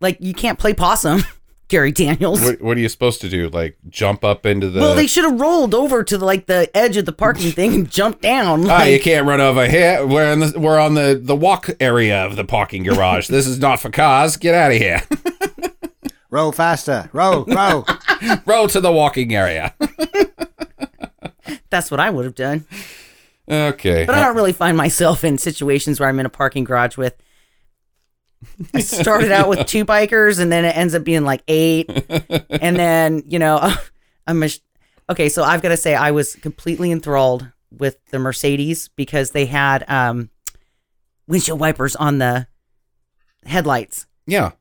[0.00, 1.24] Like you can't play possum,
[1.68, 2.40] Gary Daniels.
[2.42, 3.48] What, what are you supposed to do?
[3.48, 4.80] Like jump up into the?
[4.80, 7.90] well, they should have rolled over to like the edge of the parking thing and
[7.90, 8.68] jumped down.
[8.68, 10.06] Ah, you can't run over here.
[10.06, 13.28] We're in the we're on the the walk area of the parking garage.
[13.28, 14.36] this is not for cars.
[14.36, 15.02] Get out of here.
[16.30, 17.10] Row faster.
[17.12, 17.84] Row, row.
[18.46, 19.74] Roll to the walking area.
[21.70, 22.66] that's what I would have done.
[23.50, 24.04] okay.
[24.04, 27.16] But I don't really find myself in situations where I'm in a parking garage with.
[28.72, 31.90] I started out with two bikers, and then it ends up being like eight,
[32.48, 33.74] and then you know,
[34.26, 34.48] I'm a,
[35.10, 35.28] okay.
[35.28, 39.84] So I've got to say, I was completely enthralled with the Mercedes because they had
[39.90, 40.30] um,
[41.26, 42.46] windshield wipers on the
[43.44, 44.52] headlights, yeah,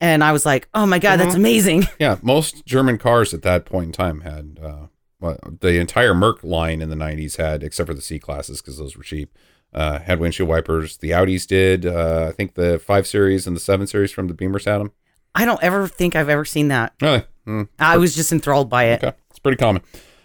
[0.00, 1.38] and I was like, oh my god, that's Mhm.
[1.38, 1.84] amazing.
[1.98, 2.16] yeah.
[2.22, 4.86] Most German cars at that point in time had uh,
[5.20, 8.78] well, the entire Merc line in the '90s had, except for the C classes because
[8.78, 9.36] those were cheap.
[9.74, 10.98] Uh, had windshield wipers.
[10.98, 11.84] The Audis did.
[11.86, 14.92] Uh, I think the five series and the seven series from the Beamers had them.
[15.34, 16.94] I don't ever think I've ever seen that.
[17.02, 17.24] Really?
[17.46, 17.68] Mm.
[17.78, 19.02] I was just enthralled by it.
[19.04, 19.82] Okay, it's pretty common.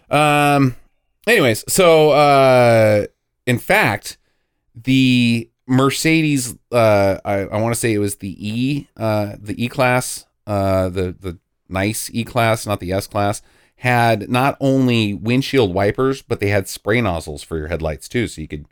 [0.09, 0.75] Um,
[1.27, 3.07] anyways, so uh,
[3.45, 4.17] in fact,
[4.75, 9.69] the Mercedes, uh, I, I want to say it was the E, uh, the E
[9.69, 13.41] class, uh, the the nice E class, not the S class,
[13.77, 18.41] had not only windshield wipers, but they had spray nozzles for your headlights too, so
[18.41, 18.65] you could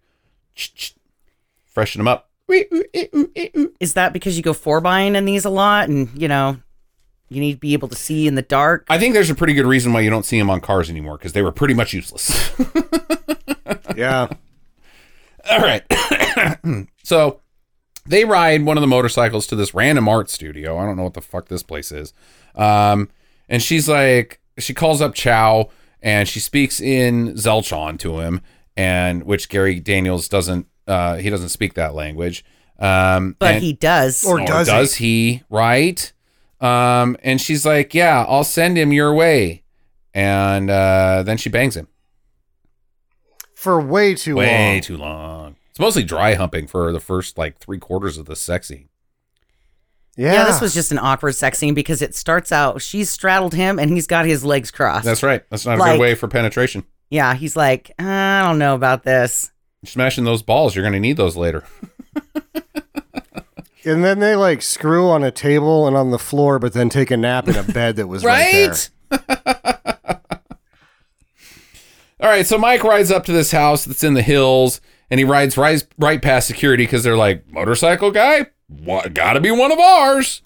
[1.66, 2.30] freshen them up.
[2.50, 6.58] Is that because you go four buying in these a lot and, you know,
[7.30, 8.86] you need to be able to see in the dark?
[8.90, 11.18] I think there's a pretty good reason why you don't see them on cars anymore
[11.18, 12.52] because they were pretty much useless.
[13.96, 14.28] Yeah.
[15.50, 15.84] All right.
[17.04, 17.42] so
[18.06, 20.78] they ride one of the motorcycles to this random art studio.
[20.78, 22.14] I don't know what the fuck this place is.
[22.56, 23.10] Um,
[23.48, 25.70] and she's like, she calls up Chow
[26.02, 28.42] and she speaks in Zelchon to him,
[28.78, 30.66] and which Gary Daniels doesn't.
[30.88, 32.44] Uh, he doesn't speak that language.
[32.80, 34.24] Um, But and- he does.
[34.24, 35.34] Or does he?
[35.34, 35.44] he?
[35.50, 36.12] Right?
[36.62, 39.64] Um, and she's like, "Yeah, I'll send him your way."
[40.14, 41.88] And uh, then she bangs him.
[43.56, 44.82] For way too Way long.
[44.82, 45.56] too long.
[45.80, 48.90] It's mostly dry humping for the first like three quarters of the sex scene.
[50.18, 50.34] yeah.
[50.34, 53.80] yeah, this was just an awkward sex scene because it starts out, she's straddled him
[53.80, 55.06] and he's got his legs crossed.
[55.06, 55.42] That's right.
[55.50, 56.84] That's not a Like- good way for penetration.
[57.10, 59.52] yeah, he's like, uh, I don't know about this.
[59.86, 61.64] Smashing those balls, you're going to need those later.
[63.86, 67.12] And then they like screw on a table and on the floor, but then take
[67.12, 69.20] a nap in a bed that was right, there.
[72.22, 75.24] All right, so Mike rides up to this house that's in the hills, and he
[75.24, 79.14] rides right, right past security because they're like, "Motorcycle guy, what?
[79.14, 80.42] Got to be one of ours."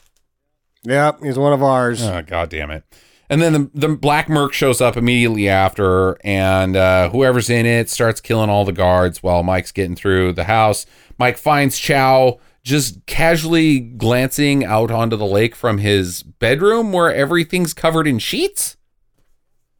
[0.83, 2.03] Yep, he's one of ours.
[2.03, 2.83] Oh, God damn it.
[3.29, 7.89] And then the, the black Merc shows up immediately after, and uh, whoever's in it
[7.89, 10.85] starts killing all the guards while Mike's getting through the house.
[11.17, 17.73] Mike finds Chow just casually glancing out onto the lake from his bedroom where everything's
[17.73, 18.77] covered in sheets.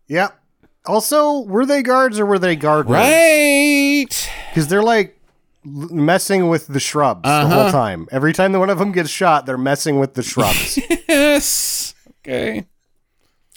[0.08, 0.38] Yep.
[0.86, 2.90] Also, were they guards or were they guard?
[2.90, 4.30] Right.
[4.54, 5.20] Because they're like
[5.66, 7.64] messing with the shrubs the Uh-huh.
[7.64, 8.08] whole time.
[8.12, 10.80] Every time that one of them gets shot, they're messing with the shrubs.
[11.08, 11.94] Yes.
[12.22, 12.66] Okay.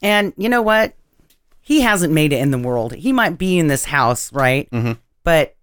[0.02, 0.94] And you know what?
[1.62, 2.94] He hasn't made it in the world.
[2.94, 4.68] He might be in this house, right?
[4.70, 4.98] Mhm.
[5.24, 5.56] But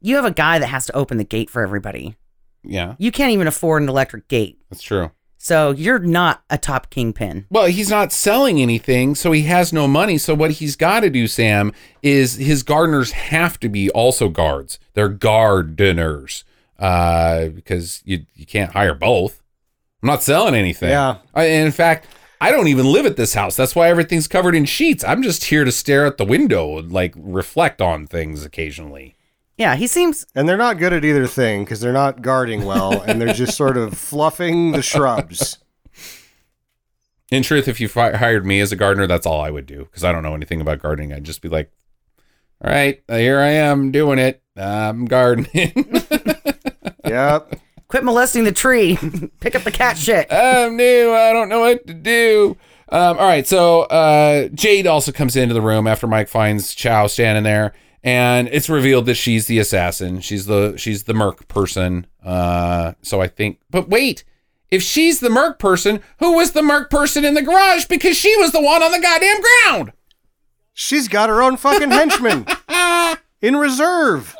[0.00, 2.16] you have a guy that has to open the gate for everybody.
[2.62, 4.58] Yeah, You can't even afford an electric gate.
[4.70, 5.10] that's true.
[5.44, 7.44] So you're not a top kingpin.
[7.50, 10.16] Well, he's not selling anything, so he has no money.
[10.16, 11.70] So what he's got to do, Sam,
[12.02, 14.78] is his gardeners have to be also guards.
[14.94, 16.44] They're gardeners,
[16.78, 19.42] uh, because you you can't hire both.
[20.02, 20.88] I'm not selling anything.
[20.88, 21.18] Yeah.
[21.34, 22.06] I, and in fact,
[22.40, 23.54] I don't even live at this house.
[23.54, 25.04] That's why everything's covered in sheets.
[25.04, 29.14] I'm just here to stare at the window and like reflect on things occasionally.
[29.56, 33.02] Yeah, he seems and they're not good at either thing because they're not guarding well
[33.06, 35.58] and they're just sort of fluffing the shrubs.
[37.30, 39.84] In truth, if you fi- hired me as a gardener, that's all I would do
[39.84, 41.12] because I don't know anything about gardening.
[41.12, 41.72] I'd just be like,
[42.64, 44.42] "All right, here I am doing it.
[44.56, 46.00] I'm gardening.
[47.06, 47.60] Yep.
[47.88, 48.96] quit molesting the tree.
[49.40, 50.26] Pick up the cat shit.
[50.32, 51.12] I'm new.
[51.12, 52.56] I don't know what to do."
[52.88, 57.06] Um, all right, so uh, Jade also comes into the room after Mike finds Chow
[57.06, 57.72] standing there,
[58.04, 60.20] and it's revealed that she's the assassin.
[60.20, 62.06] She's the she's the Merc person.
[62.24, 64.22] Uh, so I think, but wait,
[64.70, 67.86] if she's the Merc person, who was the Merc person in the garage?
[67.86, 69.92] Because she was the one on the goddamn ground.
[70.72, 72.46] She's got her own fucking henchman
[73.40, 74.34] in reserve.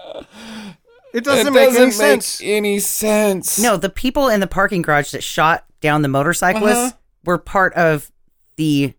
[1.13, 2.41] It doesn't, it make doesn't any sense.
[2.43, 3.59] any sense.
[3.61, 6.97] No, the people in the parking garage that shot down the motorcyclists Uh-huh.
[7.25, 8.11] were part of
[8.57, 8.95] the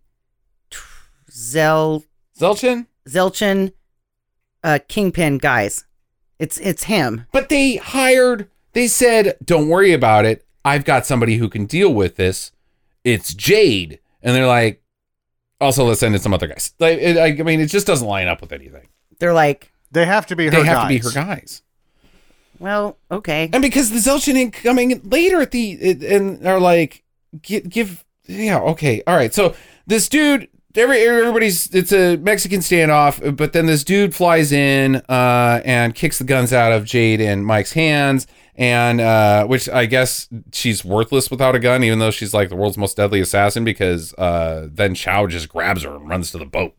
[1.30, 2.04] Zel
[2.40, 2.88] Zelchin?
[3.08, 3.74] Zelchin
[4.66, 5.86] uh, kingpin guys.
[6.40, 7.26] It's it's him.
[7.32, 10.44] But they hired, they said, don't worry about it.
[10.66, 12.52] I've got somebody who can deal with this.
[13.04, 14.00] It's Jade.
[14.22, 14.82] And they're like,
[15.62, 16.74] also, let's send in some other guys.
[16.80, 18.88] Like, it, I I mean, it just doesn't line up with anything.
[19.20, 20.84] They're like, They have to be her They have guys.
[20.84, 21.62] to be her guys.
[22.60, 23.50] well, okay.
[23.54, 27.04] And because the Zelchin ain't coming later at the, and are like,
[27.42, 29.34] give, give, yeah, okay, all right.
[29.34, 29.56] So
[29.88, 35.62] this dude, every, everybody's, it's a Mexican standoff, but then this dude flies in uh,
[35.66, 40.28] and kicks the guns out of Jade and Mike's hands, and uh, which I guess
[40.52, 44.14] she's worthless without a gun, even though she's like the world's most deadly assassin, because
[44.16, 46.74] uh, then Chow just grabs her and runs to the boat.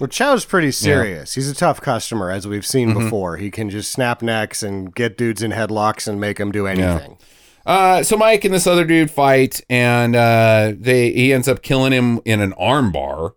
[0.00, 1.34] Well, Chow's pretty serious.
[1.34, 3.04] He's a tough customer, as we've seen Mm-hmm.
[3.04, 3.36] before.
[3.36, 7.18] He can just snap necks and get dudes in headlocks and make them do anything.
[7.64, 11.92] Uh, so Mike and this other dude fight, and uh, they he ends up killing
[11.92, 13.34] him in an arm bar.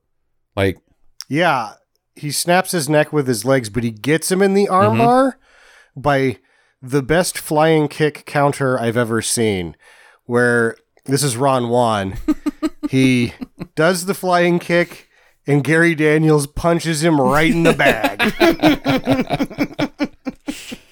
[0.55, 0.77] Like,
[1.29, 1.73] Yeah,
[2.15, 4.99] he snaps his neck with his legs, but he gets him in the Mm-hmm.
[5.01, 5.33] armbar
[5.95, 6.37] by
[6.81, 9.75] the best flying kick counter I've ever seen.
[10.25, 12.15] Where this is Ron Juan.
[12.89, 13.33] he
[13.75, 15.07] does the flying kick,
[15.45, 18.21] and Gary Daniels punches him right in the bag.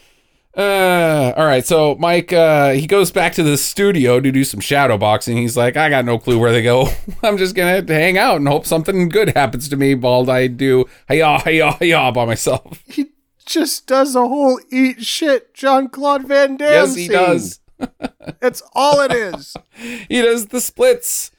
[0.55, 1.65] Uh, all right.
[1.65, 5.37] So Mike, uh, he goes back to the studio to do some shadow boxing.
[5.37, 6.89] He's like, I got no clue where they go.
[7.23, 10.85] I'm just gonna hang out and hope something good happens to me while I do
[11.09, 12.83] hiya hiya hiya by myself.
[12.93, 13.07] He
[13.45, 16.71] just does a whole eat shit Jean-Claude Van Damme.
[16.71, 17.11] yes, he scene.
[17.11, 17.59] does.
[18.39, 19.55] That's all it is.
[20.07, 21.29] He does the splits.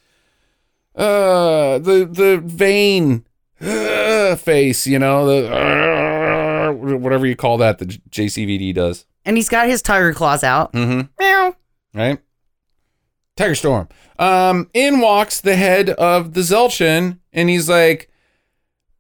[0.95, 3.25] Uh, the the vein
[3.61, 4.87] uh, face.
[4.87, 6.24] You know the uh,
[6.75, 7.79] whatever you call that.
[7.79, 9.07] The JCVD does.
[9.25, 10.73] And he's got his tiger claws out.
[10.73, 11.03] Mm-hmm.
[11.19, 11.57] Meow.
[11.95, 12.19] right?
[13.37, 13.89] Tiger Storm.
[14.19, 18.09] Um, in walks the head of the Zelchin, and he's like,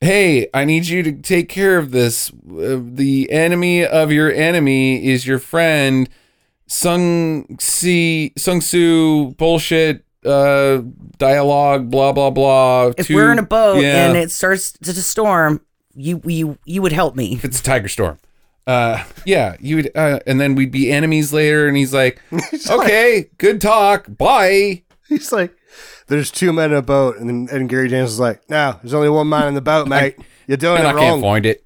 [0.01, 2.31] "Hey, I need you to take care of this.
[2.31, 6.09] Uh, the enemy of your enemy is your friend,
[6.66, 10.79] Sung Si Sung Su bullshit uh
[11.18, 11.91] dialogue.
[11.91, 12.93] Blah blah blah.
[12.99, 15.61] If to- we're in a boat yeah, and it starts to storm,
[15.97, 17.40] you you you would help me.
[17.42, 18.18] it's a Tiger Storm."
[18.66, 21.68] Uh, yeah, you would, uh, and then we'd be enemies later.
[21.68, 22.20] And he's like,
[22.51, 25.55] He's like- "Okay, good talk, bye." He's like,
[26.07, 28.95] there's two men in a boat, and then and Gary James is like, no, there's
[28.95, 30.16] only one man in the boat, mate.
[30.47, 31.42] You're doing and it I can't wrong.
[31.42, 31.62] find it.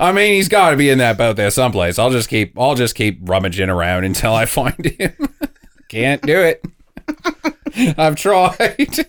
[0.00, 1.98] I mean, he's got to be in that boat there someplace.
[1.98, 5.14] I'll just keep, I'll just keep rummaging around until I find him.
[5.88, 6.64] can't do it.
[7.98, 9.06] I've tried.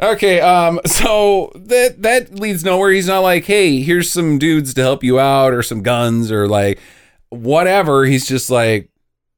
[0.00, 2.90] Okay, um, so that that leads nowhere.
[2.90, 6.48] He's not like, hey, here's some dudes to help you out, or some guns, or
[6.48, 6.78] like
[7.30, 8.04] whatever.
[8.04, 8.90] He's just like,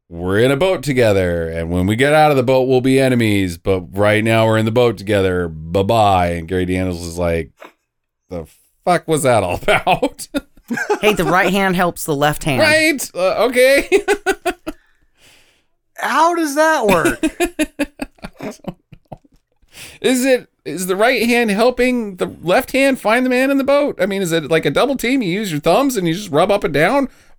[0.09, 3.01] we're in a boat together, and when we get out of the boat, we'll be
[3.01, 3.59] enemies.
[3.59, 5.49] But right now, we're in the boat together.
[5.49, 6.29] Bye bye.
[6.33, 7.53] And Gary Daniels is like,
[8.29, 8.47] the
[8.85, 10.29] fuck was that all about?
[11.03, 12.61] hey, the right hand helps the left hand.
[12.61, 13.11] right?
[13.15, 13.89] Uh, okay.
[15.97, 17.21] How does that work?
[20.05, 23.65] is it is the right hand helping the left hand find the man in the
[23.65, 24.01] boat?
[24.01, 25.21] I mean, is it like a double team?
[25.23, 27.09] You use your thumbs and you just rub up and down.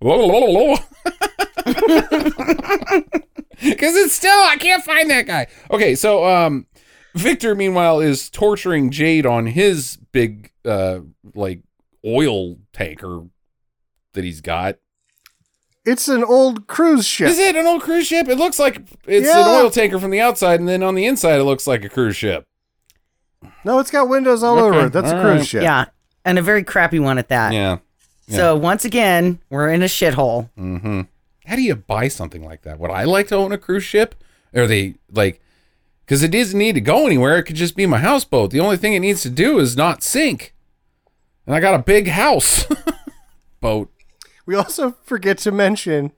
[3.62, 5.46] Because it's still I can't find that guy.
[5.70, 6.66] Okay, so um,
[7.14, 11.00] Victor meanwhile is torturing Jade on his big uh
[11.34, 11.62] like
[12.04, 13.22] oil tanker
[14.12, 14.76] that he's got.
[15.86, 17.28] it's an old cruise ship.
[17.28, 18.28] Is it an old cruise ship?
[18.28, 19.40] It looks like it's Yeah.
[19.40, 21.88] an oil tanker from the outside, and then on the inside it looks like a
[21.88, 22.46] cruise ship.
[23.64, 24.92] No, it's got windows all Okay, over it.
[24.92, 25.46] That's a cruise right.
[25.46, 25.62] ship.
[25.62, 25.86] Yeah,
[26.24, 27.52] and a very crappy one at that.
[27.52, 27.78] Yeah.
[28.28, 30.50] So once again, we're in a shithole.
[30.58, 31.02] Mm-hmm.
[31.46, 32.78] How do you buy something like that?
[32.80, 34.16] Would I like to own a cruise ship?
[34.54, 35.40] Are they like?
[36.04, 37.38] Because it doesn't need to go anywhere.
[37.38, 38.50] It could just be my houseboat.
[38.50, 40.54] The only thing it needs to do is not sink.
[41.46, 42.66] And I got a big house
[43.60, 43.92] boat.
[44.44, 46.12] We also forget to mention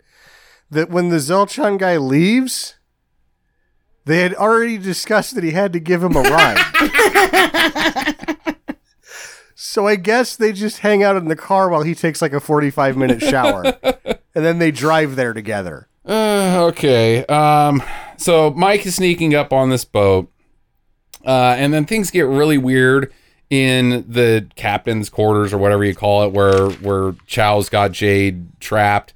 [0.71, 2.77] that when the Zelchon guy leaves,
[4.09, 6.57] they had already discussed that he had to give him a ride.
[9.55, 12.41] so I guess they just hang out in the car while he takes like a
[12.41, 13.65] 45 minute shower.
[13.83, 15.89] and then they drive there together.
[16.07, 17.27] Uh, okay.
[17.27, 17.83] Um,
[18.17, 20.33] so Mike is sneaking up on this boat,
[21.27, 23.13] uh, and then things get really weird
[23.51, 29.13] in the captain's quarters or whatever you call it, where where Chow's got Jade trapped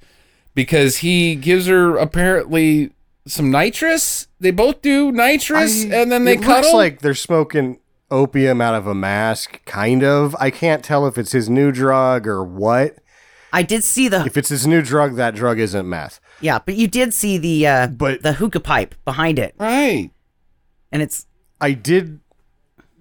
[0.53, 2.91] because he gives her apparently
[3.25, 4.27] some nitrous.
[4.39, 6.61] They both do nitrous, I- and then they it cuddle.
[6.63, 7.79] looks like they're smoking
[8.11, 10.35] opium out of a mask, kind of.
[10.39, 12.97] I can't tell if it's his new drug or what.
[13.51, 16.19] I did see the If it's his new drug, that drug isn't meth.
[16.41, 20.09] yeah, but you did see the uh, But- the hookah pipe behind it, right.
[20.91, 21.25] and it's
[21.61, 22.19] I did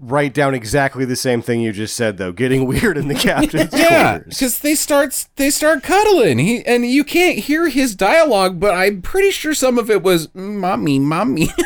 [0.03, 2.33] write down exactly the same thing you just said, though.
[2.33, 6.39] Getting weird in the captain's Yeah, because they start they start cuddling.
[6.39, 10.27] He and you can't hear his dialogue, but I'm pretty sure some of it was
[10.29, 11.51] mm, "mommy, mommy."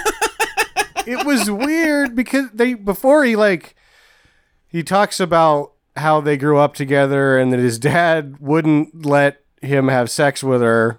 [1.07, 3.77] It was weird because they before he like
[4.67, 9.87] he talks about how they grew up together and that his dad wouldn't let him
[9.87, 10.99] have sex with her,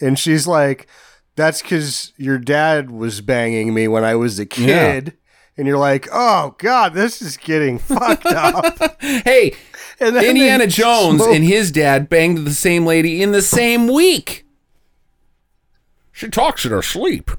[0.00, 0.86] and she's like,
[1.34, 5.14] "That's because your dad was banging me when I was a kid."
[5.56, 9.00] And you're like, oh god, this is getting fucked up.
[9.00, 9.54] hey,
[10.00, 14.46] Indiana Jones and his dad banged the same lady in the same week.
[16.10, 17.30] She talks in her sleep.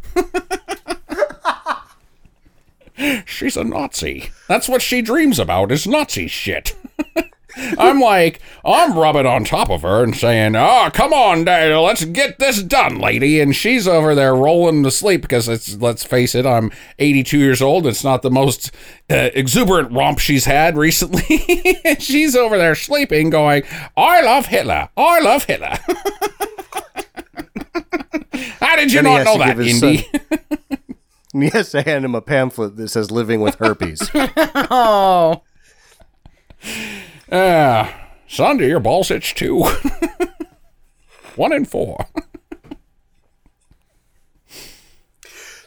[3.25, 4.31] She's a Nazi.
[4.47, 6.75] That's what she dreams about is Nazi shit.
[7.57, 12.03] I'm like, I'm rubbing on top of her and saying, "Oh, come on, Dad, let's
[12.05, 16.35] get this done, lady." And she's over there rolling to sleep because it's, let's face
[16.35, 17.87] it, I'm 82 years old.
[17.87, 18.71] It's not the most
[19.09, 21.21] uh, exuberant romp she's had recently.
[21.99, 23.63] she's over there sleeping, going,
[23.95, 24.89] "I love Hitler.
[24.97, 25.77] I love Hitler."
[28.59, 30.09] How did you Then not know that, Indy?
[31.33, 35.43] And he has to hand him a pamphlet that says "Living with Herpes." oh
[37.37, 37.93] Ah,
[38.27, 39.63] Sunday, your balls itch too.
[41.35, 42.05] One in four.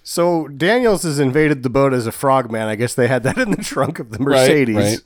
[0.02, 2.62] So Daniels has invaded the boat as a frogman.
[2.66, 4.76] I guess they had that in the trunk of the Right, Mercedes.
[4.76, 4.98] right.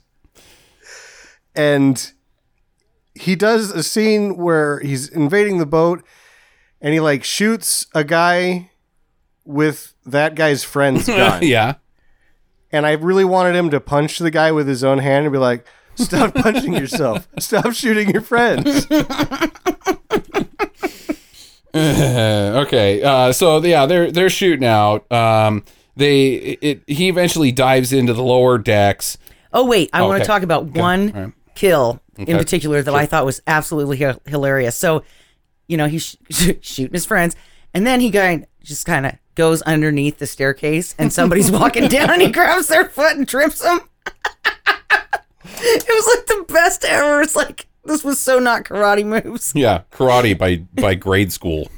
[1.53, 2.11] And
[3.13, 6.03] he does a scene where he's invading the boat
[6.81, 8.71] and he like shoots a guy
[9.43, 11.43] with that guy's friend's gun.
[11.43, 11.75] yeah.
[12.71, 15.37] And I really wanted him to punch the guy with his own hand and be
[15.37, 17.27] like, Stop punching yourself.
[17.39, 18.87] Stop shooting your friends.
[21.75, 23.01] Okay.
[23.01, 25.11] Uh, so yeah, they're they're shooting out.
[25.11, 25.63] Um,
[25.95, 29.17] they it, he eventually dives into the lower decks.
[29.51, 30.23] Oh wait, I want Okay.
[30.23, 31.33] to talk about one All right.
[31.55, 32.31] kill Okay.
[32.31, 34.75] in particular that I thought was absolutely hi- hilarious.
[34.77, 35.03] So,
[35.67, 37.35] you know, he's sh- shooting his friends,
[37.73, 42.11] and then he kind just kind of goes underneath the staircase, and somebody's walking down,
[42.11, 43.79] and he grabs their foot and trips them.
[45.57, 47.21] it was like the best ever.
[47.21, 49.53] It's like this was so not karate moves.
[49.55, 51.69] Yeah, karate by by grade school.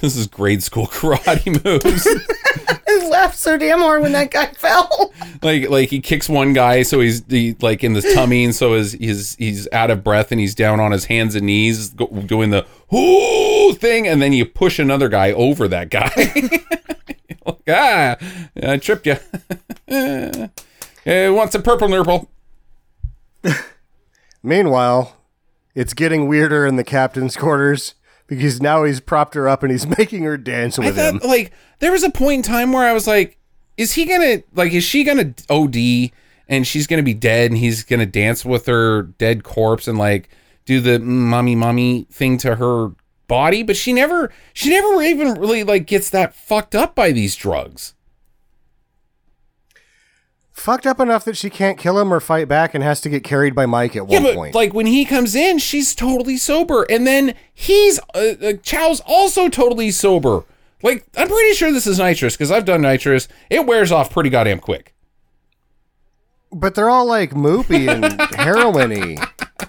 [0.00, 2.06] this is grade school karate moves.
[2.88, 5.12] I laughed so damn hard when that guy fell.
[5.42, 8.74] like like he kicks one guy so he's the like in the tummy and so
[8.74, 12.06] his he's he's out of breath and he's down on his hands and knees go,
[12.06, 16.10] doing the whoo thing and then you push another guy over that guy
[17.46, 18.16] like, ah
[18.62, 19.16] i tripped you
[19.88, 20.48] uh,
[21.32, 22.28] want some purple nurple
[24.42, 25.16] Meanwhile,
[25.74, 27.94] it's getting weirder in the captain's quarters
[28.26, 31.20] because now he's propped her up and he's making her dance i with him.
[31.24, 33.38] like there was a point in time where i was like
[33.76, 35.76] is he gonna like is she gonna od
[36.48, 40.28] and she's gonna be dead and he's gonna dance with her dead corpse and like
[40.64, 42.92] do the mm, mommy mommy thing to her
[43.28, 47.36] body but she never she never even really like gets that fucked up by these
[47.36, 47.94] drugs
[50.62, 53.24] Fucked up enough that she can't kill him or fight back and has to get
[53.24, 54.54] carried by Mike at yeah one but point.
[54.54, 56.84] like when he comes in she's totally sober.
[56.84, 60.44] And then he's uh, uh, chow's also totally sober.
[60.80, 63.26] Like i'm pretty sure this is nitrous because i've done nitrous.
[63.50, 64.91] It wears off pretty goddamn quick
[66.52, 69.16] but they're all like moopy and heroin-y.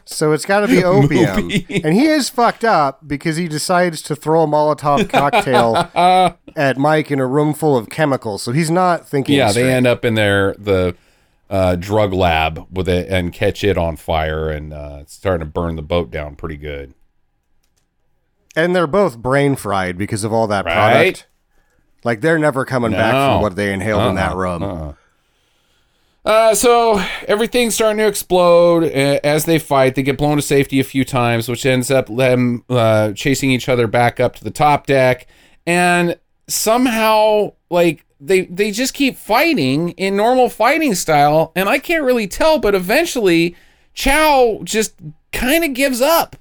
[0.06, 1.50] So it's got to be opium.
[1.50, 1.84] Moopy.
[1.84, 5.90] and he is fucked up because he decides to throw a Molotov cocktail
[6.56, 8.44] at Mike in a room full of chemicals.
[8.44, 9.64] So he's not thinking Yeah, straight.
[9.64, 10.96] they end up in their the
[11.50, 15.52] uh, drug lab with it and catch it on fire and uh, it's starting to
[15.52, 16.94] burn the boat down pretty good.
[18.56, 20.74] And they're both brain fried because of all that Right?
[20.74, 21.28] product.
[22.04, 24.64] Like they're never coming back from what they inhaled in that Uh-uh, room.
[24.64, 24.94] uh-uh.
[26.26, 29.96] Uh, so everything's starting to explode uh, as they fight.
[29.96, 33.68] They get blown to safety a few times, which ends up them uh, chasing each
[33.68, 35.28] other back up to the top deck,
[35.68, 36.18] and
[36.48, 42.28] somehow like they they just keep fighting in normal fighting style, and I can't really
[42.28, 43.56] tell, but eventually
[43.94, 44.94] Chow just
[45.34, 46.38] kind of gives up.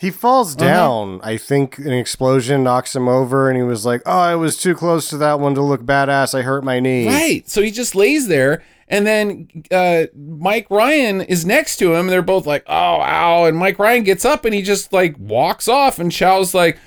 [0.00, 0.64] He falls Uh-huh.
[0.64, 1.20] down.
[1.24, 4.74] I think an explosion knocks him over, and he was like, "Oh, I was too
[4.74, 6.38] close to that one to look badass.
[6.38, 7.48] I hurt my knee." Right.
[7.50, 12.10] So he just lays there, and then uh, Mike Ryan is next to him, and
[12.10, 15.66] they're both like, "Oh, ow!" And Mike Ryan gets up and he just like walks
[15.66, 16.78] off, and Chow's like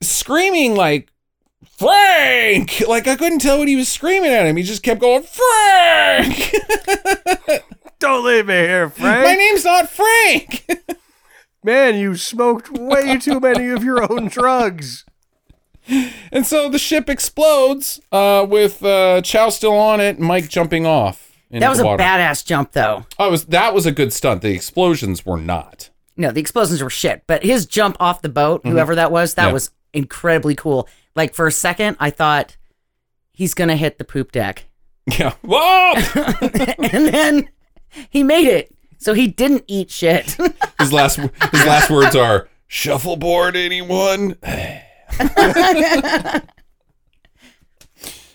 [0.00, 1.10] screaming like.
[1.76, 2.82] Frank!
[2.88, 4.56] Like I couldn't tell what he was screaming at him.
[4.56, 6.52] He just kept going, Frank!
[8.00, 9.24] Don't leave me here, Frank.
[9.24, 10.66] My name's not Frank!
[11.64, 15.04] Man, you smoked way too many of your own drugs.
[16.32, 20.86] and so the ship explodes uh, with uh, Chow still on it and Mike jumping
[20.86, 21.32] off.
[21.50, 22.02] into That was the a water.
[22.02, 23.06] badass jump, though.
[23.18, 24.42] Oh, it was, that was a good stunt.
[24.42, 25.90] The explosions were not.
[26.16, 29.42] No, the explosions were shit, but his jump off the boat, whoever that was, that
[29.42, 29.48] Mm-hmm.
[29.48, 29.52] Yeah.
[29.54, 30.88] was incredibly cool.
[31.16, 32.56] Like for a second, I thought
[33.32, 34.66] he's gonna hit the poop deck,
[35.18, 35.32] Yeah.
[35.42, 35.94] Whoa!
[36.92, 37.48] and then
[38.10, 38.74] he made it.
[38.98, 40.36] So he didn't eat shit.
[40.80, 44.36] His last his last words are shuffleboard anyone?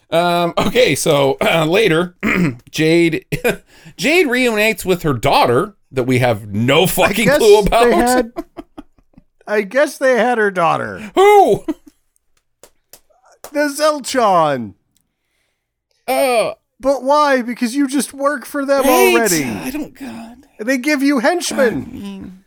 [0.10, 2.16] um okay, so uh, later
[2.72, 3.26] Jade
[3.98, 7.92] Jade reunites with her daughter that we have no fucking Guess clue they about.
[7.92, 8.32] had-
[9.48, 11.66] I guess they had her daughter, Who?
[13.52, 14.76] the Zelchon.
[16.08, 17.42] Uh But why?
[17.42, 19.14] Because you just work for them right.
[19.16, 19.44] already.
[19.44, 20.48] I don't god.
[20.64, 22.44] They give you henchmen.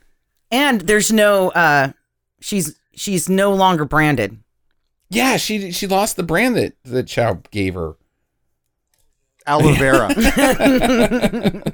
[0.51, 1.91] and there's no uh
[2.39, 4.37] she's she's no longer branded.
[5.09, 7.95] Yeah, she she lost the brand that that Chow gave her.
[9.45, 10.13] Aloe vera.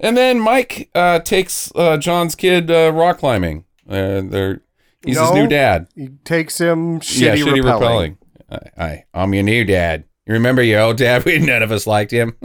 [0.00, 3.64] And then Mike uh, takes uh, John's kid uh, rock climbing.
[3.88, 4.60] Uh, they're
[5.04, 5.88] he's his new dad.
[5.96, 8.16] he takes him shitty, yeah, shitty repelling.
[8.48, 8.68] repelling.
[8.78, 10.04] I, I, I'm your new dad.
[10.24, 11.24] You remember your old dad?
[11.26, 12.36] We none of us liked him.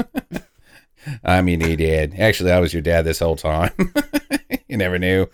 [1.23, 2.19] I'm he did.
[2.19, 3.71] Actually, I was your dad this whole time.
[4.67, 5.27] you never knew.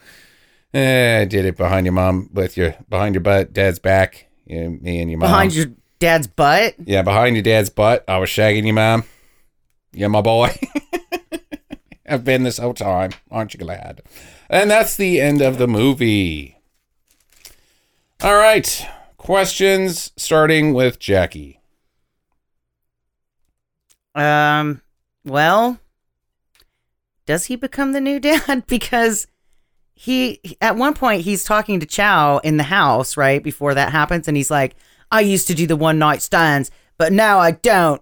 [0.73, 4.27] Eh, I did it behind your mom with your behind your butt, dad's back.
[4.45, 5.29] Yeah, me and your mom.
[5.29, 5.67] Behind your
[5.99, 6.75] dad's butt.
[6.83, 8.03] Yeah, behind your dad's butt.
[8.07, 9.03] I was shagging your mom.
[9.91, 10.57] Yeah, my boy.
[12.07, 13.11] I've been this whole time.
[13.29, 14.01] Aren't you glad?
[14.49, 16.57] And that's the end of the movie.
[18.21, 18.87] All right.
[19.17, 21.61] Questions starting with Jackie.
[24.15, 24.81] Um,
[25.25, 25.79] well,
[27.25, 28.65] does he become the new dad?
[28.67, 29.27] because
[29.93, 33.43] he, at one point, he's talking to Chow in the house, right?
[33.43, 34.27] Before that happens.
[34.27, 34.75] And he's like,
[35.11, 38.01] I used to do the one night stands, but now I don't.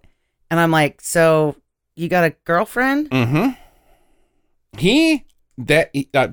[0.49, 1.55] And I'm like, so
[1.95, 3.09] you got a girlfriend?
[3.09, 3.49] Mm-hmm.
[4.77, 5.25] He
[5.57, 6.29] that uh,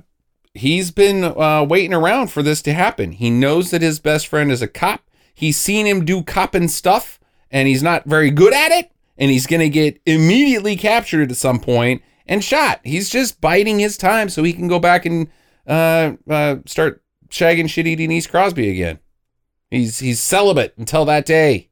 [0.53, 3.13] he's been uh, waiting around for this to happen.
[3.13, 5.03] He knows that his best friend is a cop.
[5.35, 7.19] He's seen him do copping stuff,
[7.51, 8.93] and he's not very good at it.
[9.17, 12.81] And he's gonna get immediately captured at some point and shot.
[12.85, 15.29] He's just biding his time so he can go back and
[15.67, 18.99] uh, uh, start shagging shitty Denise Crosby again.
[19.71, 21.71] He's he's celibate until that day.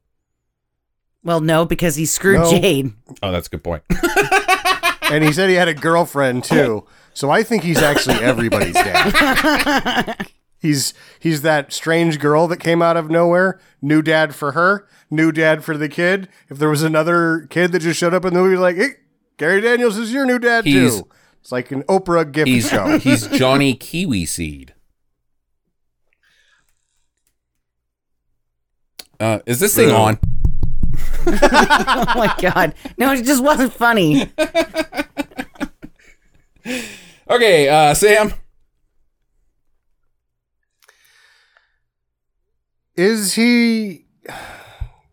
[1.23, 2.51] Well, no, because he screwed No.
[2.51, 2.93] Jade.
[3.21, 3.83] Oh, that's a good point.
[5.11, 6.87] And he said he had a girlfriend too.
[7.13, 10.27] So I think he's actually everybody's dad.
[10.63, 13.59] He's he's that strange girl that came out of nowhere.
[13.81, 16.29] New dad for her, new dad for the kid.
[16.49, 18.91] If there was another kid that just showed up in the movie, like, hey,
[19.37, 21.07] Gary Daniels is your new dad He's- too.
[21.41, 22.97] It's like an Oprah gift He's show.
[22.99, 24.73] he's Johnny Kiwi Seed.
[29.19, 29.95] Uh, is this thing Boo.
[29.95, 30.19] on?
[31.27, 32.73] oh my God.
[32.97, 34.31] No, it just wasn't funny.
[37.29, 38.33] Okay, uh, Sam.
[42.95, 44.05] Is he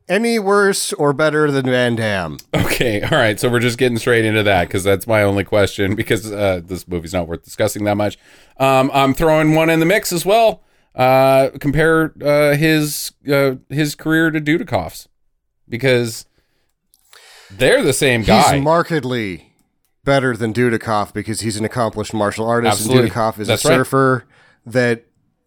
[0.08, 2.38] any worse or better than Van Damme?
[2.54, 3.38] Okay, all right.
[3.38, 6.86] So we're just getting straight into that because that's my only question because uh, this
[6.88, 8.18] movie's not worth discussing that much.
[8.58, 10.62] Um, I'm throwing one in the mix as well.
[10.94, 15.08] Uh, compare uh, his uh, his career to Dudikoff's
[15.68, 16.26] because
[17.50, 18.54] they're the same guy.
[18.54, 19.54] He's markedly
[20.04, 23.04] better than Dudikoff because he's an accomplished martial artist, Absolutely.
[23.04, 23.74] and Dudikoff is That's a right.
[23.76, 24.24] surfer
[24.66, 25.04] that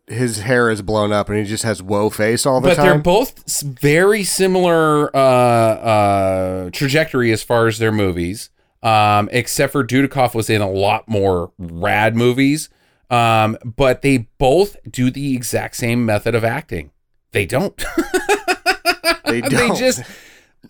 [0.08, 2.78] his hair is blown up and he just has woe face all the time.
[2.78, 8.50] but they're both very similar uh, uh, trajectory as far as their movies,
[8.82, 12.70] um, except for Dudikoff was in a lot more rad movies.
[13.10, 16.92] Um, but they both do the exact same method of acting.
[17.32, 17.76] They don't.
[19.26, 19.78] they they don't.
[19.78, 20.02] just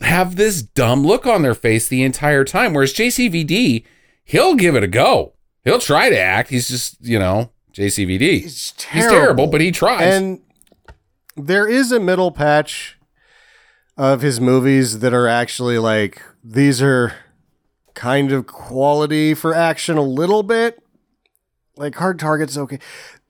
[0.01, 2.73] have this dumb look on their face the entire time.
[2.73, 3.85] Whereas JCVD,
[4.26, 5.34] he'll give it a go.
[5.64, 6.49] He'll try to act.
[6.49, 8.19] He's just, you know, JCVD.
[8.19, 9.15] He's He's terrible.
[9.17, 10.01] terrible, but he tries.
[10.01, 10.41] And
[11.35, 12.97] there is a middle patch
[13.97, 17.13] of his movies that are actually like these are
[17.93, 20.81] kind of quality for action a little bit.
[21.75, 22.79] Like Hard Target's okay.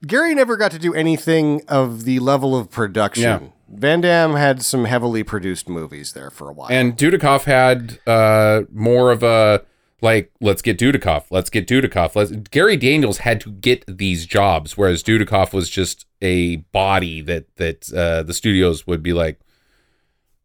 [0.06, 3.22] Gary never got to do anything of the level of production.
[3.22, 3.40] Yeah.
[3.68, 6.68] Van Damme had some heavily produced movies there for a while.
[6.70, 9.64] And Dudikoff had uh, more of a
[10.00, 12.14] like, let's get Dudikoff, let's get Dudikoff.
[12.14, 17.54] Let's Gary Daniels had to get these jobs, whereas Dudikoff was just a body that
[17.56, 19.40] that uh, the studios would be like,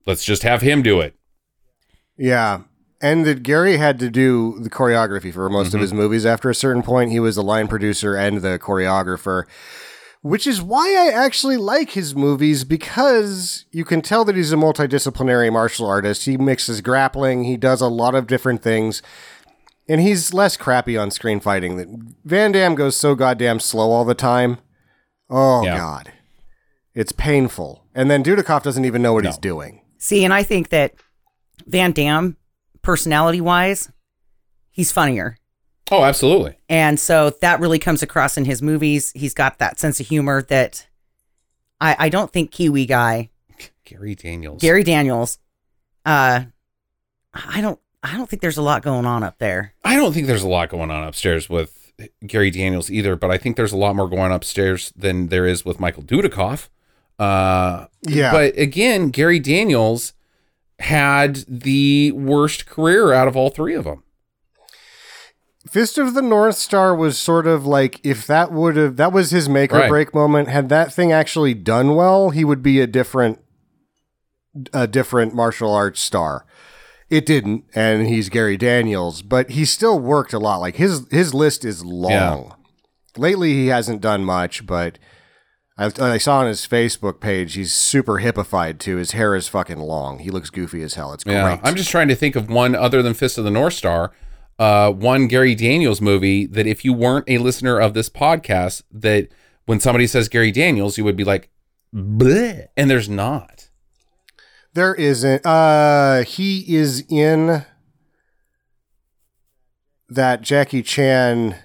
[0.06, 1.16] let's just have him do it.
[2.18, 2.62] Yeah.
[3.02, 5.76] And that Gary had to do the choreography for most Mm-hmm.
[5.78, 6.26] of his movies.
[6.26, 9.46] After a certain point, he was the line producer and the choreographer,
[10.22, 14.58] which is why I actually like his movies because you can tell that he's a
[14.58, 16.26] multidisciplinary martial artist.
[16.26, 19.02] He mixes grappling, he does a lot of different things,
[19.90, 21.76] and he's less crappy on screen fighting.
[21.78, 21.88] That
[22.24, 24.60] Van Damme goes so goddamn slow all the time.
[25.30, 25.76] Oh, Yeah.
[25.78, 26.14] God.
[26.96, 27.86] It's painful.
[27.94, 29.82] And then Dudikoff doesn't even know what he's doing.
[29.98, 30.94] See, and I think that
[31.66, 32.36] Van Damme,
[32.82, 33.92] personality wise,
[34.72, 35.38] he's funnier.
[35.92, 36.58] Oh, absolutely.
[36.68, 39.12] And so that really comes across in his movies.
[39.16, 40.88] He's got that sense of humor that
[41.82, 43.30] I, I don't think Kiwi guy,
[43.86, 44.62] Gary Daniels.
[44.62, 45.40] Gary Daniels,
[46.06, 46.44] uh,
[47.34, 49.74] I don't I don't think there's a lot going on up there.
[49.84, 51.92] I don't think there's a lot going on upstairs with
[52.26, 55.66] Gary Daniels either, but I think there's a lot more going upstairs than there is
[55.66, 56.70] with Michael Dudikoff.
[57.18, 58.32] Uh, Yeah.
[58.32, 60.14] But again, Gary Daniels
[60.80, 64.04] had the worst career out of all three of them.
[65.70, 69.32] Fist of the North Star was sort of like if that would have that was
[69.32, 69.90] his make or Right.
[69.90, 70.48] break moment.
[70.48, 73.40] Had that thing actually done well, he would be a different
[74.74, 76.46] a different martial arts star.
[77.10, 80.58] It didn't, and he's Gary Daniels, but he still worked a lot.
[80.58, 82.56] Like his his list is long.
[83.18, 85.00] Lately, he hasn't done much, but
[85.78, 88.98] I, I saw on his Facebook page he's super hippified too.
[88.98, 90.20] His hair is fucking long.
[90.20, 91.14] He looks goofy as hell.
[91.14, 91.56] It's Yeah.
[91.56, 91.60] great.
[91.68, 94.12] I'm just trying to think of one other than Fist of the North Star.
[94.60, 99.30] uh, one Gary Daniels movie that if you weren't a listener of this podcast, that
[99.68, 101.50] when somebody says Gary Daniels, you would be like,
[101.96, 103.69] Bleh, and there's not.
[104.74, 105.46] There isn't.
[105.46, 107.66] Uh, he is in
[110.10, 111.56] that Jackie Chan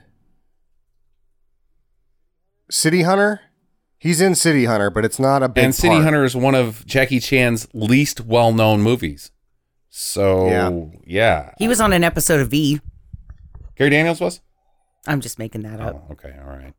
[2.70, 3.40] City Hunter.
[3.98, 5.64] He's in City Hunter, but it's not a big.
[5.64, 6.05] And City part.
[6.05, 9.31] Hunter is one of Jackie Chan's least well-known movies.
[9.89, 10.70] So Yeah.
[11.06, 12.81] yeah, He was on an episode of V.
[13.76, 14.40] Gary Daniels was.
[15.06, 16.05] I'm just making that up.
[16.09, 16.74] Oh, okay, all right,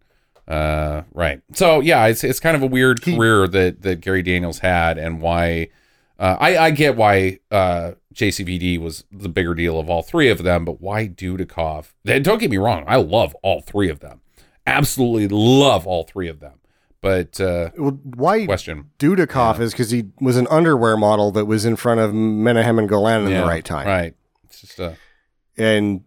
[0.48, 1.42] uh, right.
[1.54, 4.98] So yeah, it's it's kind of a weird He- career that that Gary Daniels had,
[4.98, 5.70] and why.
[6.18, 10.44] Uh, I I get why uh, JCVD was the bigger deal of all three of
[10.44, 11.94] them, but why Dudikoff?
[12.06, 14.22] Don't get me wrong, I love all three of them,
[14.66, 16.54] absolutely love all three of them.
[17.02, 21.64] But uh, Well, why question, Dudikoff is because he was an underwear model that was
[21.66, 23.86] in front of Menahem and Golan in Yeah, the right time.
[23.86, 24.16] right?
[24.46, 24.94] It's just uh,
[25.58, 26.02] And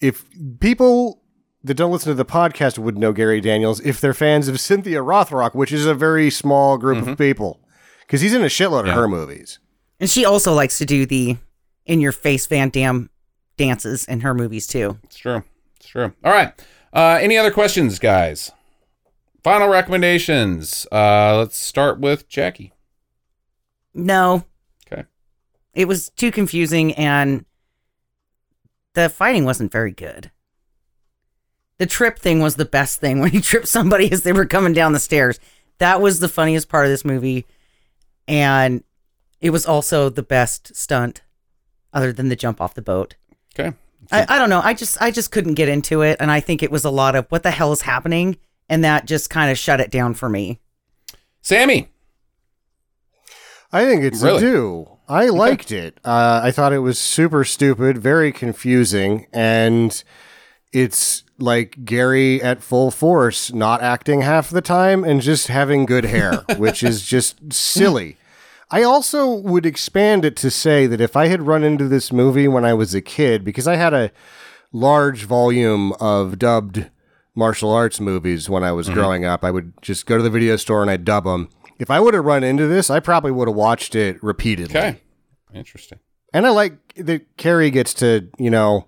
[0.00, 0.24] if
[0.58, 1.22] people
[1.62, 4.98] that don't listen to the podcast would know Gary Daniels, if they're fans of Cynthia
[4.98, 7.60] Rothrock, which is a very small group of people,
[8.12, 8.84] because he's in a shitload.
[8.84, 8.90] Yeah.
[8.90, 9.58] of her movies.
[9.98, 11.38] And she also likes to do the
[11.86, 13.08] in your face Van Damme
[13.56, 14.98] dances in her movies too.
[15.04, 15.42] It's true.
[15.76, 16.12] It's true.
[16.22, 16.52] All right.
[16.92, 18.52] Uh, any other questions, guys?
[19.42, 20.86] Final recommendations.
[20.92, 22.74] Uh, let's start with Jackie.
[23.94, 24.44] No.
[24.86, 25.04] Okay.
[25.72, 27.46] It was too confusing and
[28.92, 30.30] the fighting wasn't very good.
[31.78, 34.74] The trip thing was the best thing when he tripped somebody as they were coming
[34.74, 35.40] down the stairs.
[35.78, 37.46] That was the funniest part of this movie.
[38.28, 38.84] And
[39.40, 41.22] it was also the best stunt
[41.92, 43.16] other than the jump off the boat.
[43.58, 43.76] Okay.
[44.10, 44.60] I, I don't know.
[44.62, 47.14] I just I just couldn't get into it and I think it was a lot
[47.14, 48.36] of what the hell is happening
[48.68, 50.60] and that just kind of shut it down for me.
[51.40, 51.88] Sammy.
[53.72, 54.38] I think it's Really?
[54.38, 54.88] a do.
[55.08, 55.98] I liked it.
[56.04, 60.02] Uh, I thought it was super stupid, very confusing, and
[60.72, 66.04] it's like Gary at full force, not acting half the time and just having good
[66.04, 68.16] hair, which is just silly.
[68.70, 72.48] I also would expand it to say that if I had run into this movie
[72.48, 74.10] when I was a kid, because I had a
[74.72, 76.88] large volume of dubbed
[77.34, 78.94] martial arts movies when I was mm-hmm.
[78.94, 81.50] growing up, I would just go to the video store and I'd dub them.
[81.78, 84.78] If I would have run into this, I probably would have watched it repeatedly.
[84.78, 85.00] Okay.
[85.52, 85.98] Interesting.
[86.32, 88.86] And I like that Cary gets to, you know,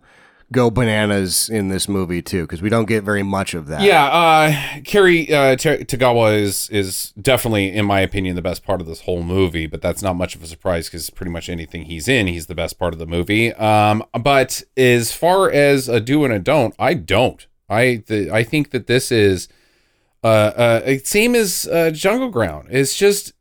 [0.53, 3.83] go bananas in this movie too, because we don't get very much of that.
[3.83, 4.05] Yeah.
[4.05, 8.87] Uh, Cary uh, Ta- Tagawa is is definitely, in my opinion, the best part of
[8.87, 9.66] this whole movie.
[9.66, 12.55] But that's not much of a surprise because pretty much anything he's in, he's the
[12.55, 13.53] best part of the movie.
[13.55, 17.47] Um, but as far as a do and a don't, I don't.
[17.69, 19.49] I the, I think that this is
[20.23, 22.69] uh, uh, same as uh, Jungle Ground.
[22.71, 23.33] It's just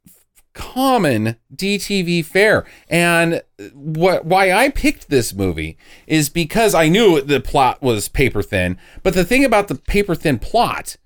[0.53, 2.65] common DTV fare.
[2.89, 3.41] And
[3.73, 5.77] what why I picked this movie
[6.07, 8.77] is because I knew the plot was paper thin.
[9.01, 10.97] But the thing about the paper thin plot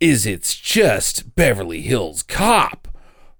[0.00, 2.88] is it's just Beverly Hills Cop.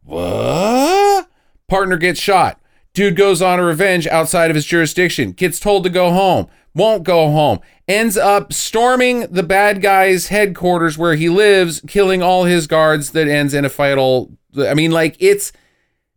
[0.02, 1.28] What?
[1.68, 2.60] Partner gets shot.
[2.94, 5.32] Dude goes on a revenge outside of his jurisdiction.
[5.32, 6.46] Gets told to go home.
[6.76, 7.60] Won't go home.
[7.88, 13.12] Ends up storming the bad guy's headquarters where he lives, killing all his guards.
[13.12, 14.36] That ends in a fatal.
[14.58, 15.52] I mean, like it's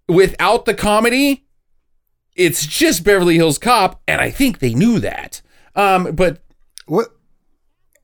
[0.10, 1.46] without the comedy,
[2.36, 5.42] it's just Beverly Hills Cop, and I think they knew that.
[5.76, 6.44] Um, but
[6.88, 7.08] What?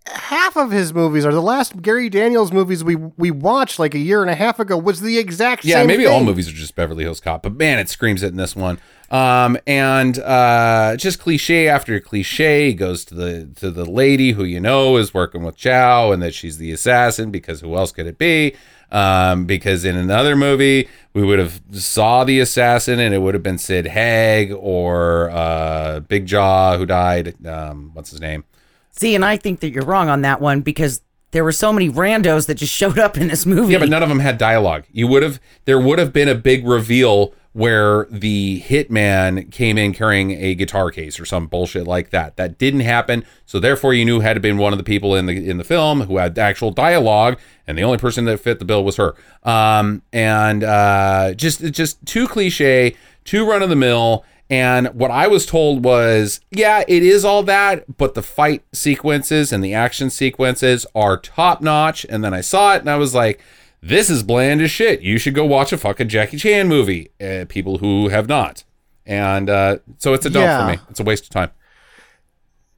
[0.07, 3.99] Half of his movies are the last Gary Daniels movies we we watched like a
[3.99, 5.71] year and a half ago was the exact same.
[5.71, 6.13] yeah, maybe thing.
[6.13, 8.79] all movies are just Beverly Hills Cop, but man, it screams it in this one.
[9.11, 12.67] Um, and uh, just cliche after cliche.
[12.67, 16.21] He goes to the to the lady who you know is working with Chow, and
[16.23, 18.55] that she's the assassin because who else could it be?
[18.91, 23.41] Um, because in another movie we would have saw the assassin and it would have
[23.41, 27.35] been Sid Haig or uh, Big Jaw who died.
[27.45, 28.43] Um, what's his name?
[28.91, 31.01] See, and I think that you're wrong on that one because
[31.31, 33.73] there were so many randos that just showed up in this movie.
[33.73, 34.85] Yeah, but none of them had dialogue.
[34.91, 39.93] You would have there would have been a big reveal where the hitman came in
[39.93, 42.35] carrying a guitar case or some bullshit like that.
[42.35, 43.25] That didn't happen.
[43.45, 45.63] So therefore you knew had to been one of the people in the in the
[45.63, 49.15] film who had actual dialogue and the only person that fit the bill was her.
[49.43, 55.27] Um and uh just just too cliche, too run of the mill and what I
[55.27, 60.09] was told was, yeah, it is all that, but the fight sequences and the action
[60.09, 62.05] sequences are top notch.
[62.09, 63.41] And then I saw it and I was like,
[63.87, 65.01] this is bland as shit.
[65.01, 67.09] You should go watch a fucking Jackie Chan movie.
[67.21, 68.63] Uh, people who have not.
[69.05, 70.65] And uh, so it's a dump Yeah.
[70.65, 70.79] for me.
[70.89, 71.51] It's a waste of time.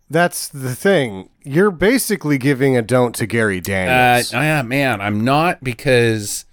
[0.10, 1.30] That's the thing.
[1.44, 4.34] You're basically giving a don't to Gary Uh, Daniels.
[4.34, 6.46] yeah, man, I'm not because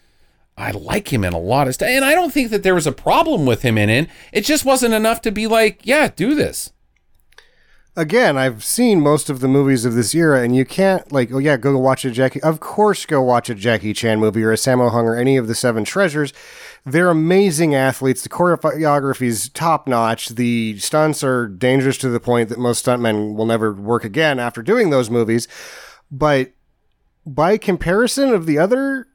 [0.56, 1.88] I like him in a lot of stuff.
[1.88, 4.08] And I don't think that there was a problem with him in it.
[4.32, 6.72] It just wasn't enough to be like, yeah, do this.
[7.96, 11.38] Again, I've seen most of the movies of this era, and you can't like, oh
[11.38, 12.42] yeah, go watch a Jackie.
[12.42, 15.48] Of course, go watch a Jackie Chan movie or a Sammo Hung or any of
[15.48, 16.32] the Seven Treasures.
[16.84, 18.22] They're amazing athletes.
[18.22, 20.30] The choreography is top notch.
[20.30, 24.62] The stunts are dangerous to the point that most stuntmen will never work again after
[24.62, 25.48] doing those movies.
[26.10, 26.52] But
[27.24, 29.06] by comparison of the other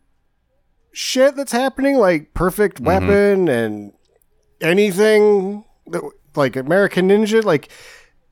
[0.91, 2.85] shit that's happening, like Perfect mm-hmm.
[2.85, 3.93] Weapon and
[4.61, 6.01] anything that,
[6.35, 7.69] like American Ninja, like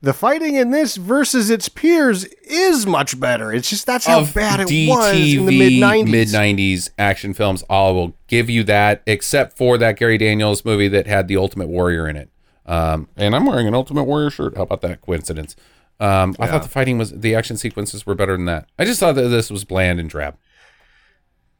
[0.00, 3.52] the fighting in this versus its peers is much better.
[3.52, 6.12] It's just that's how Of bad it was in the mid nineties.
[6.12, 7.64] mid '90s action films.
[7.68, 11.68] I will give you that, except for that Gary Daniels movie that had the Ultimate
[11.68, 12.30] Warrior in it.
[12.66, 14.56] Um, and I'm wearing an Ultimate Warrior shirt.
[14.56, 15.56] How about that coincidence?
[16.00, 18.68] Um, I thought the fighting was the action sequences were better than that.
[18.78, 20.36] I just thought that this was bland and drab.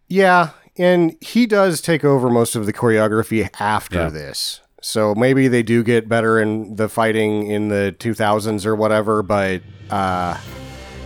[0.06, 4.08] Yeah, and he does take over most of the choreography after Yeah.
[4.10, 4.60] this.
[4.80, 9.60] So maybe they do get better in the fighting in the 2000s or whatever, but
[9.90, 10.38] uh,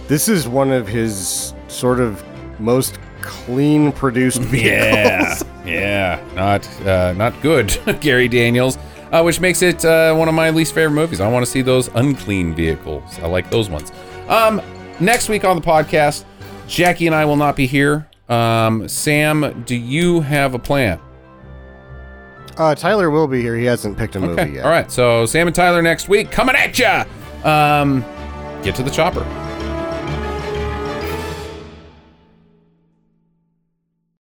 [0.08, 2.22] this is one of his sort of
[2.60, 5.42] most clean produced vehicles.
[5.64, 8.78] Yeah, yeah, not uh, not good, Gary Daniels.
[9.10, 11.20] Uh, which makes it uh, one of my least favorite movies.
[11.20, 13.18] I want to see those unclean vehicles.
[13.18, 13.92] I like those ones.
[14.26, 14.62] Um,
[15.00, 16.24] next week on the podcast,
[16.66, 18.08] Jackie and I will not be here.
[18.30, 20.98] Um, Sam, do you have a plan?
[22.56, 23.56] Uh, Tyler will be here.
[23.56, 24.52] He hasn't picked a movie Okay.
[24.54, 24.64] yet.
[24.64, 24.90] All right.
[24.90, 27.04] So Sam and Tyler next week coming at ya.
[27.44, 28.04] Um,
[28.62, 29.24] get to the chopper.